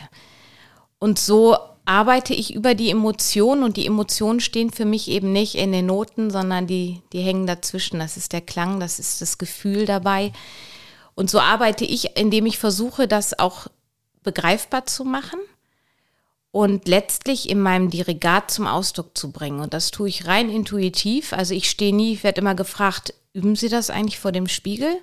[0.99, 5.55] Und so arbeite ich über die Emotionen und die Emotionen stehen für mich eben nicht
[5.55, 7.99] in den Noten, sondern die, die hängen dazwischen.
[7.99, 10.33] Das ist der Klang, das ist das Gefühl dabei.
[11.15, 13.69] Und so arbeite ich, indem ich versuche, das auch
[14.23, 15.39] begreifbar zu machen
[16.51, 19.61] und letztlich in meinem Dirigat zum Ausdruck zu bringen.
[19.61, 21.33] Und das tue ich rein intuitiv.
[21.33, 25.01] Also ich stehe nie, ich werde immer gefragt, üben Sie das eigentlich vor dem Spiegel?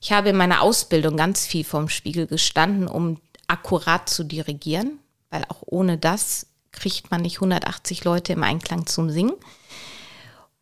[0.00, 4.98] Ich habe in meiner Ausbildung ganz viel vorm Spiegel gestanden, um akkurat zu dirigieren,
[5.30, 9.34] weil auch ohne das kriegt man nicht 180 Leute im Einklang zum Singen.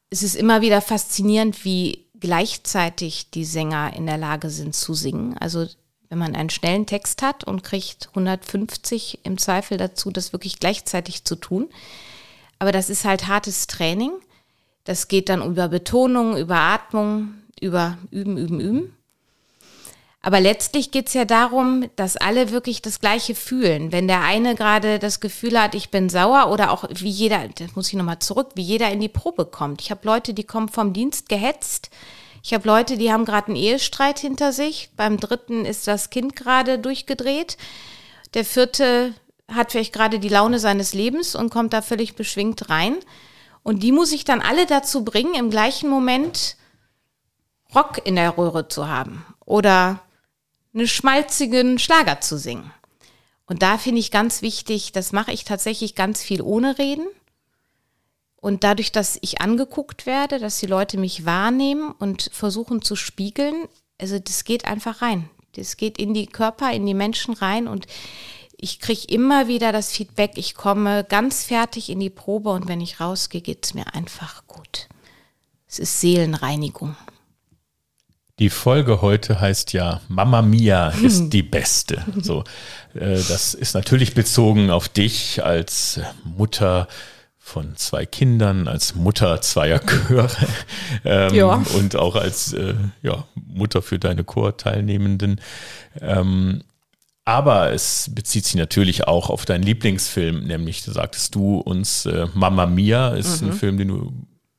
[0.08, 5.36] Es ist immer wieder faszinierend, wie gleichzeitig die Sänger in der Lage sind zu singen.
[5.38, 5.66] Also
[6.08, 11.24] wenn man einen schnellen Text hat und kriegt 150 im Zweifel dazu, das wirklich gleichzeitig
[11.24, 11.68] zu tun.
[12.58, 14.10] Aber das ist halt hartes Training.
[14.90, 18.96] Das geht dann über Betonung, über Atmung, über Üben, Üben, Üben.
[20.20, 23.92] Aber letztlich geht es ja darum, dass alle wirklich das Gleiche fühlen.
[23.92, 27.76] Wenn der eine gerade das Gefühl hat, ich bin sauer oder auch wie jeder, das
[27.76, 29.80] muss ich nochmal zurück, wie jeder in die Probe kommt.
[29.80, 31.90] Ich habe Leute, die kommen vom Dienst gehetzt,
[32.42, 34.90] ich habe Leute, die haben gerade einen Ehestreit hinter sich.
[34.96, 37.58] Beim dritten ist das Kind gerade durchgedreht.
[38.34, 39.14] Der vierte
[39.46, 42.96] hat vielleicht gerade die Laune seines Lebens und kommt da völlig beschwingt rein.
[43.70, 46.56] Und die muss ich dann alle dazu bringen, im gleichen Moment
[47.72, 50.00] Rock in der Röhre zu haben oder
[50.74, 52.72] einen schmalzigen Schlager zu singen.
[53.46, 57.06] Und da finde ich ganz wichtig, das mache ich tatsächlich ganz viel ohne Reden.
[58.34, 63.68] Und dadurch, dass ich angeguckt werde, dass die Leute mich wahrnehmen und versuchen zu spiegeln,
[64.00, 65.30] also das geht einfach rein.
[65.54, 67.86] Das geht in die Körper, in die Menschen rein und
[68.62, 72.80] ich kriege immer wieder das Feedback, ich komme ganz fertig in die Probe und wenn
[72.80, 74.88] ich rausgehe, geht es mir einfach gut.
[75.66, 76.96] Es ist Seelenreinigung.
[78.38, 82.04] Die Folge heute heißt ja Mama Mia ist die Beste.
[82.20, 82.44] So,
[82.94, 86.88] äh, das ist natürlich bezogen auf dich als Mutter
[87.38, 90.30] von zwei Kindern, als Mutter zweier Chöre
[91.04, 91.62] ähm, ja.
[91.74, 95.40] und auch als äh, ja, Mutter für deine Chorteilnehmenden.
[96.00, 96.62] Ähm,
[97.30, 102.66] aber es bezieht sich natürlich auch auf deinen Lieblingsfilm, nämlich, sagtest du uns, äh, Mamma
[102.66, 103.48] Mia ist mhm.
[103.48, 104.12] ein Film, den du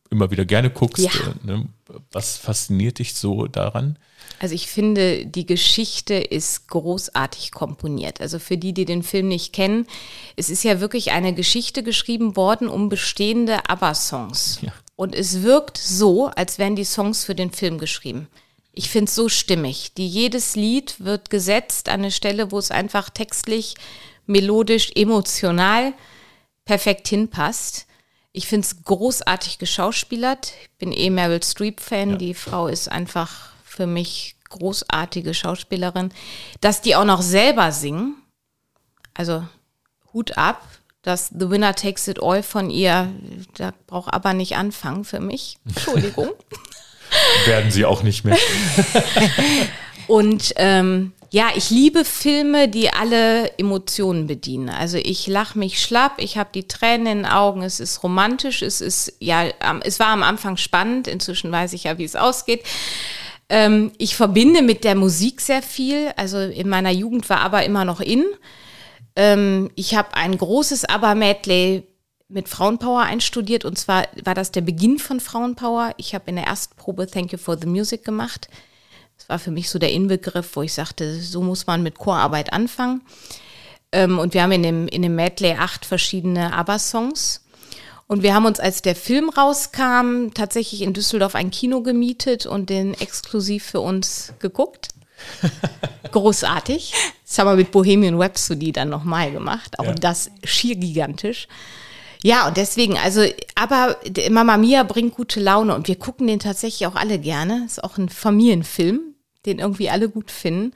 [0.10, 1.03] immer wieder gerne guckst.
[1.03, 1.11] Ja.
[1.11, 1.68] Äh, ne?
[2.14, 3.99] Was fasziniert dich so daran?
[4.39, 8.22] Also ich finde, die Geschichte ist großartig komponiert.
[8.22, 9.85] Also für die, die den Film nicht kennen,
[10.38, 14.60] es ist ja wirklich eine Geschichte geschrieben worden um bestehende ABBA-Songs.
[14.61, 14.72] Ja.
[14.95, 18.30] Und es wirkt so, als wären die Songs für den Film geschrieben.
[18.73, 19.93] Ich finde es so stimmig.
[19.95, 23.76] Die, jedes Lied wird gesetzt an eine Stelle, wo es einfach textlich,
[24.26, 25.93] melodisch, emotional
[26.65, 27.85] perfekt hinpasst.
[28.31, 30.53] Ich finde es großartig geschauspielert.
[30.61, 32.11] Ich bin eh Meryl Streep-Fan.
[32.11, 32.15] Ja.
[32.15, 36.14] Die Frau ist einfach für mich großartige Schauspielerin,
[36.61, 38.15] dass die auch noch selber singen.
[39.14, 39.45] Also
[40.14, 40.65] Hut ab,
[41.02, 43.11] dass The Winner Takes It All von ihr,
[43.56, 45.57] da braucht aber nicht anfangen für mich.
[45.65, 46.31] Entschuldigung.
[47.45, 48.38] Werden sie auch nicht mehr.
[50.07, 54.69] Und ähm, ja, ich liebe Filme, die alle Emotionen bedienen.
[54.69, 58.61] Also ich lache mich schlapp, ich habe die Tränen in den Augen, es ist romantisch,
[58.61, 59.45] es ist, ja,
[59.84, 62.63] es war am Anfang spannend, inzwischen weiß ich ja, wie es ausgeht.
[63.47, 66.11] Ähm, ich verbinde mit der Musik sehr viel.
[66.18, 68.26] Also in meiner Jugend war aber immer noch in.
[69.15, 71.84] Ähm, ich habe ein großes ABBA-Medley
[72.31, 75.93] mit Frauenpower einstudiert und zwar war das der Beginn von Frauenpower.
[75.97, 78.49] Ich habe in der ersten Probe Thank You for the Music gemacht.
[79.17, 82.53] Das war für mich so der Inbegriff, wo ich sagte, so muss man mit Chorarbeit
[82.53, 83.01] anfangen.
[83.91, 87.41] Ähm, und wir haben in dem, in dem Medley acht verschiedene ABBA-Songs.
[88.07, 92.69] Und wir haben uns, als der Film rauskam, tatsächlich in Düsseldorf ein Kino gemietet und
[92.69, 94.89] den exklusiv für uns geguckt.
[96.11, 96.93] Großartig.
[97.25, 99.79] Das haben wir mit Bohemian Rhapsody dann nochmal gemacht.
[99.79, 99.93] Auch ja.
[99.93, 101.47] das schier gigantisch.
[102.23, 103.23] Ja, und deswegen, also,
[103.56, 103.98] aber
[104.30, 107.64] Mama Mia bringt gute Laune und wir gucken den tatsächlich auch alle gerne.
[107.65, 108.99] Ist auch ein Familienfilm,
[109.45, 110.73] den irgendwie alle gut finden.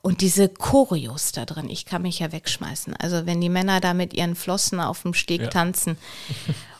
[0.00, 2.94] Und diese Choreos da drin, ich kann mich ja wegschmeißen.
[2.96, 5.48] Also wenn die Männer da mit ihren Flossen auf dem Steg ja.
[5.48, 5.98] tanzen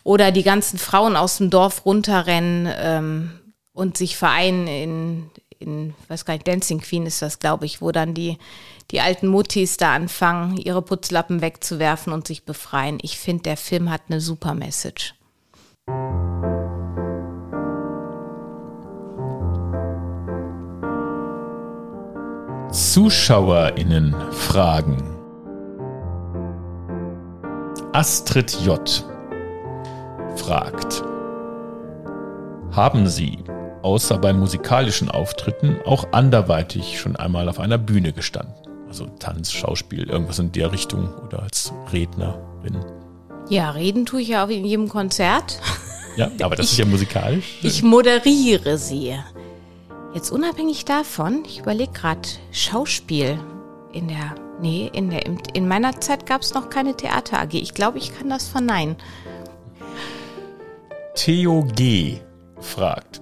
[0.05, 3.31] oder die ganzen Frauen aus dem Dorf runterrennen ähm,
[3.73, 7.93] und sich vereinen in, in, weiß gar nicht, Dancing Queen ist das, glaube ich, wo
[7.93, 8.39] dann die,
[8.91, 12.99] die alten Muttis da anfangen, ihre Putzlappen wegzuwerfen und sich befreien.
[13.03, 15.15] Ich finde, der Film hat eine super Message.
[22.71, 25.03] ZuschauerInnen fragen.
[27.93, 29.05] Astrid J.
[30.37, 31.03] fragt:
[32.73, 33.39] Haben Sie
[33.83, 38.68] außer bei musikalischen Auftritten auch anderweitig schon einmal auf einer Bühne gestanden.
[38.89, 42.85] Also Tanz, Schauspiel, irgendwas in der Richtung oder als Rednerin.
[43.49, 45.61] Ja, reden tue ich ja auch in jedem Konzert.
[46.17, 47.59] Ja, aber das ich, ist ja musikalisch.
[47.63, 49.15] Ich moderiere sie.
[50.15, 53.39] Jetzt unabhängig davon, ich überlege gerade, Schauspiel
[53.93, 55.23] in der, nee, in der,
[55.55, 57.55] in meiner Zeit gab es noch keine Theater AG.
[57.55, 58.97] Ich glaube, ich kann das verneinen.
[61.15, 62.19] Theo G.
[62.61, 63.21] fragt,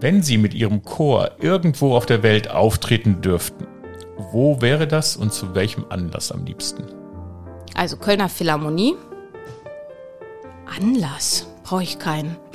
[0.00, 3.66] wenn Sie mit Ihrem Chor irgendwo auf der Welt auftreten dürften,
[4.32, 6.84] wo wäre das und zu welchem Anlass am liebsten?
[7.74, 8.96] Also Kölner Philharmonie.
[10.78, 12.36] Anlass brauche ich keinen.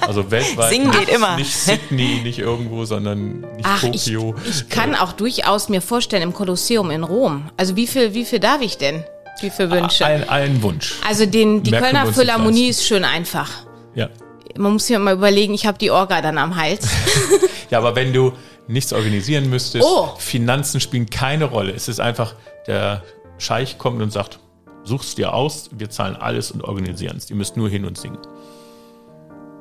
[0.00, 0.70] Also weltweit.
[0.70, 1.36] Singen geht immer.
[1.36, 4.34] Nicht Sydney, nicht irgendwo, sondern nicht Ach, Tokio.
[4.44, 7.48] Ich, ich kann auch durchaus mir vorstellen, im Kolosseum in Rom.
[7.56, 9.04] Also wie viel, wie viel darf ich denn?
[9.40, 10.04] Wie viele Wünsche?
[10.04, 10.98] Ein, ein Wunsch.
[11.06, 13.50] Also den, die Kölner Philharmonie ist schön einfach.
[13.94, 14.08] Ja
[14.56, 16.88] man muss sich mal überlegen, ich habe die Orga dann am Hals.
[17.70, 18.32] ja, aber wenn du
[18.70, 20.14] nichts organisieren müsstest, oh.
[20.18, 21.72] Finanzen spielen keine Rolle.
[21.72, 22.34] Es ist einfach,
[22.66, 23.02] der
[23.38, 24.38] Scheich kommt und sagt,
[24.84, 27.28] such's dir aus, wir zahlen alles und organisieren es.
[27.30, 28.18] Ihr müsst nur hin und singen.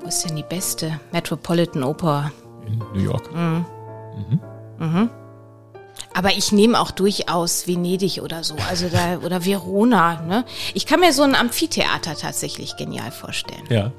[0.01, 2.31] Wo ist denn die beste Metropolitan Oper?
[2.65, 3.33] In New York.
[3.33, 3.65] Mhm.
[4.15, 4.39] Mhm.
[4.79, 5.09] Mhm.
[6.13, 10.21] Aber ich nehme auch durchaus Venedig oder so, also da oder Verona.
[10.21, 10.45] Ne?
[10.73, 13.63] Ich kann mir so ein Amphitheater tatsächlich genial vorstellen.
[13.69, 13.91] Ja.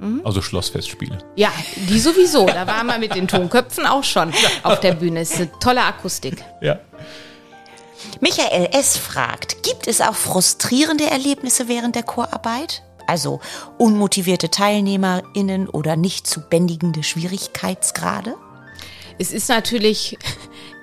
[0.00, 0.20] Mhm.
[0.24, 1.18] Also Schlossfestspiele.
[1.36, 1.52] Ja,
[1.88, 2.46] die sowieso.
[2.46, 5.22] Da waren wir mit den Tonköpfen auch schon auf der Bühne.
[5.22, 6.44] Ist eine tolle Akustik.
[6.60, 6.78] Ja.
[8.20, 8.96] Michael S.
[8.96, 12.82] fragt, gibt es auch frustrierende Erlebnisse während der Chorarbeit?
[13.06, 13.40] Also
[13.78, 18.34] unmotivierte TeilnehmerInnen oder nicht zu bändigende Schwierigkeitsgrade?
[19.18, 20.18] Es ist natürlich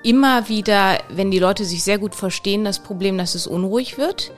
[0.02, 4.32] immer wieder, wenn die Leute sich sehr gut verstehen, das Problem, dass es unruhig wird.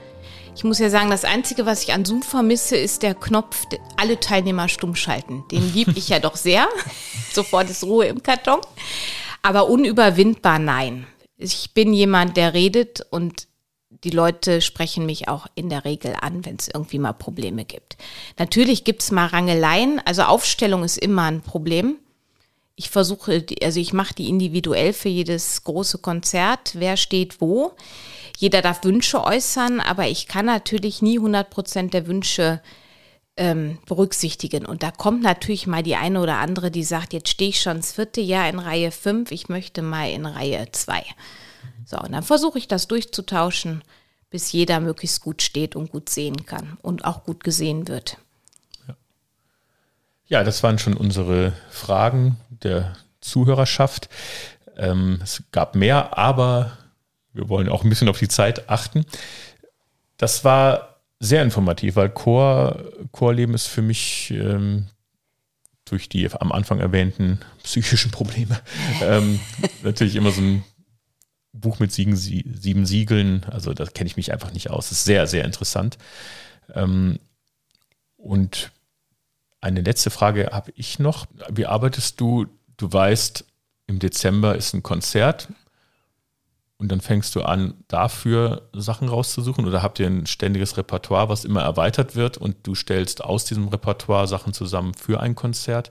[0.56, 3.66] Ich muss ja sagen, das Einzige, was ich an Zoom vermisse, ist der Knopf,
[3.97, 5.44] alle Teilnehmer stumm schalten.
[5.51, 6.68] Den liebe ich ja doch sehr.
[7.32, 8.60] Sofort ist Ruhe im Karton.
[9.43, 11.06] Aber unüberwindbar nein.
[11.36, 13.48] Ich bin jemand, der redet und
[14.05, 17.97] die Leute sprechen mich auch in der Regel an, wenn es irgendwie mal Probleme gibt.
[18.39, 20.01] Natürlich gibt es mal Rangeleien.
[20.05, 21.97] Also Aufstellung ist immer ein Problem.
[22.76, 26.72] Ich versuche, also ich mache die individuell für jedes große Konzert.
[26.74, 27.72] Wer steht wo?
[28.36, 32.61] Jeder darf Wünsche äußern, aber ich kann natürlich nie 100 Prozent der Wünsche
[33.36, 34.66] ähm, berücksichtigen.
[34.66, 37.78] Und da kommt natürlich mal die eine oder andere, die sagt, jetzt stehe ich schon
[37.78, 41.02] das vierte Jahr in Reihe 5, ich möchte mal in Reihe 2.
[41.85, 43.82] So, und dann versuche ich das durchzutauschen,
[44.31, 48.19] bis jeder möglichst gut steht und gut sehen kann und auch gut gesehen wird.
[50.27, 54.09] Ja, das waren schon unsere Fragen der Zuhörerschaft.
[54.77, 56.78] Ähm, es gab mehr, aber
[57.35, 59.05] wir wollen auch ein bisschen auf die Zeit achten.
[60.16, 62.82] Das war sehr informativ, weil Chor,
[63.12, 64.86] Chorleben ist für mich ähm,
[65.85, 68.59] durch die am Anfang erwähnten psychischen Probleme
[69.02, 69.40] ähm,
[69.82, 70.65] natürlich immer so ein
[71.52, 73.44] Buch mit sieben, sieben Siegeln.
[73.51, 74.89] Also da kenne ich mich einfach nicht aus.
[74.89, 75.98] Das ist sehr, sehr interessant.
[76.74, 77.19] Ähm,
[78.16, 78.73] und
[79.61, 81.27] eine letzte Frage habe ich noch.
[81.51, 82.47] Wie arbeitest du?
[82.77, 83.44] Du weißt,
[83.86, 85.48] im Dezember ist ein Konzert
[86.78, 91.44] und dann fängst du an, dafür Sachen rauszusuchen oder habt ihr ein ständiges Repertoire, was
[91.44, 95.90] immer erweitert wird und du stellst aus diesem Repertoire Sachen zusammen für ein Konzert?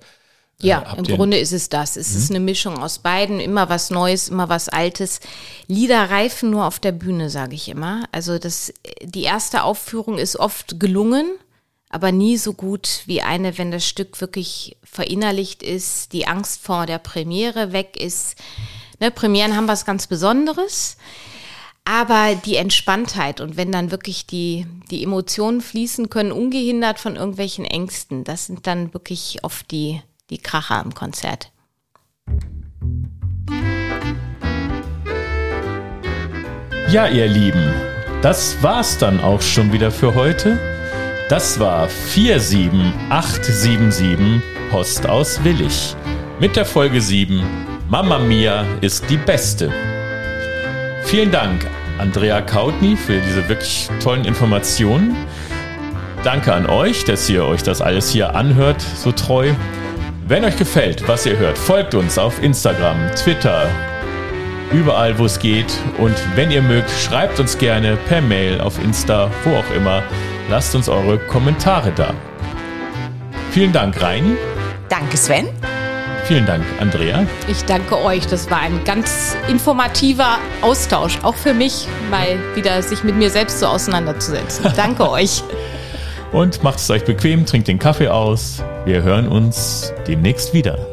[0.62, 1.96] Äh, ja, äh, im Grunde ist es das.
[1.96, 2.18] Es mhm.
[2.18, 5.20] ist eine Mischung aus beiden, immer was Neues, immer was Altes.
[5.68, 8.04] Lieder reifen nur auf der Bühne, sage ich immer.
[8.12, 11.32] Also das, die erste Aufführung ist oft gelungen,
[11.90, 16.86] aber nie so gut wie eine, wenn das Stück wirklich verinnerlicht ist, die Angst vor
[16.88, 18.36] der Premiere weg ist.
[19.04, 20.96] Ne, Premieren haben was ganz Besonderes.
[21.84, 27.66] Aber die Entspanntheit und wenn dann wirklich die, die Emotionen fließen können, ungehindert von irgendwelchen
[27.66, 31.52] Ängsten, das sind dann wirklich oft die, die Kracher im Konzert.
[36.90, 37.74] Ja, ihr Lieben,
[38.22, 40.58] das war's dann auch schon wieder für heute.
[41.28, 45.94] Das war 47877 Post aus Willig
[46.40, 49.72] mit der Folge 7 Mama Mia ist die Beste.
[51.04, 51.64] Vielen Dank,
[52.00, 55.16] Andrea Kautny, für diese wirklich tollen Informationen.
[56.24, 59.52] Danke an euch, dass ihr euch das alles hier anhört, so treu.
[60.28, 63.68] Wenn euch gefällt, was ihr hört, folgt uns auf Instagram, Twitter,
[64.72, 65.72] überall, wo es geht.
[66.00, 70.02] Und wenn ihr mögt, schreibt uns gerne per Mail auf Insta, wo auch immer.
[70.50, 72.16] Lasst uns eure Kommentare da.
[73.52, 74.36] Vielen Dank, Reini.
[74.90, 75.46] Danke, Sven.
[76.26, 77.28] Vielen Dank, Andrea.
[77.50, 78.26] Ich danke euch.
[78.28, 83.60] Das war ein ganz informativer Austausch, auch für mich, mal wieder sich mit mir selbst
[83.60, 84.72] so auseinanderzusetzen.
[84.76, 85.44] Danke euch.
[86.32, 88.64] Und macht es euch bequem, trinkt den Kaffee aus.
[88.86, 90.93] Wir hören uns demnächst wieder.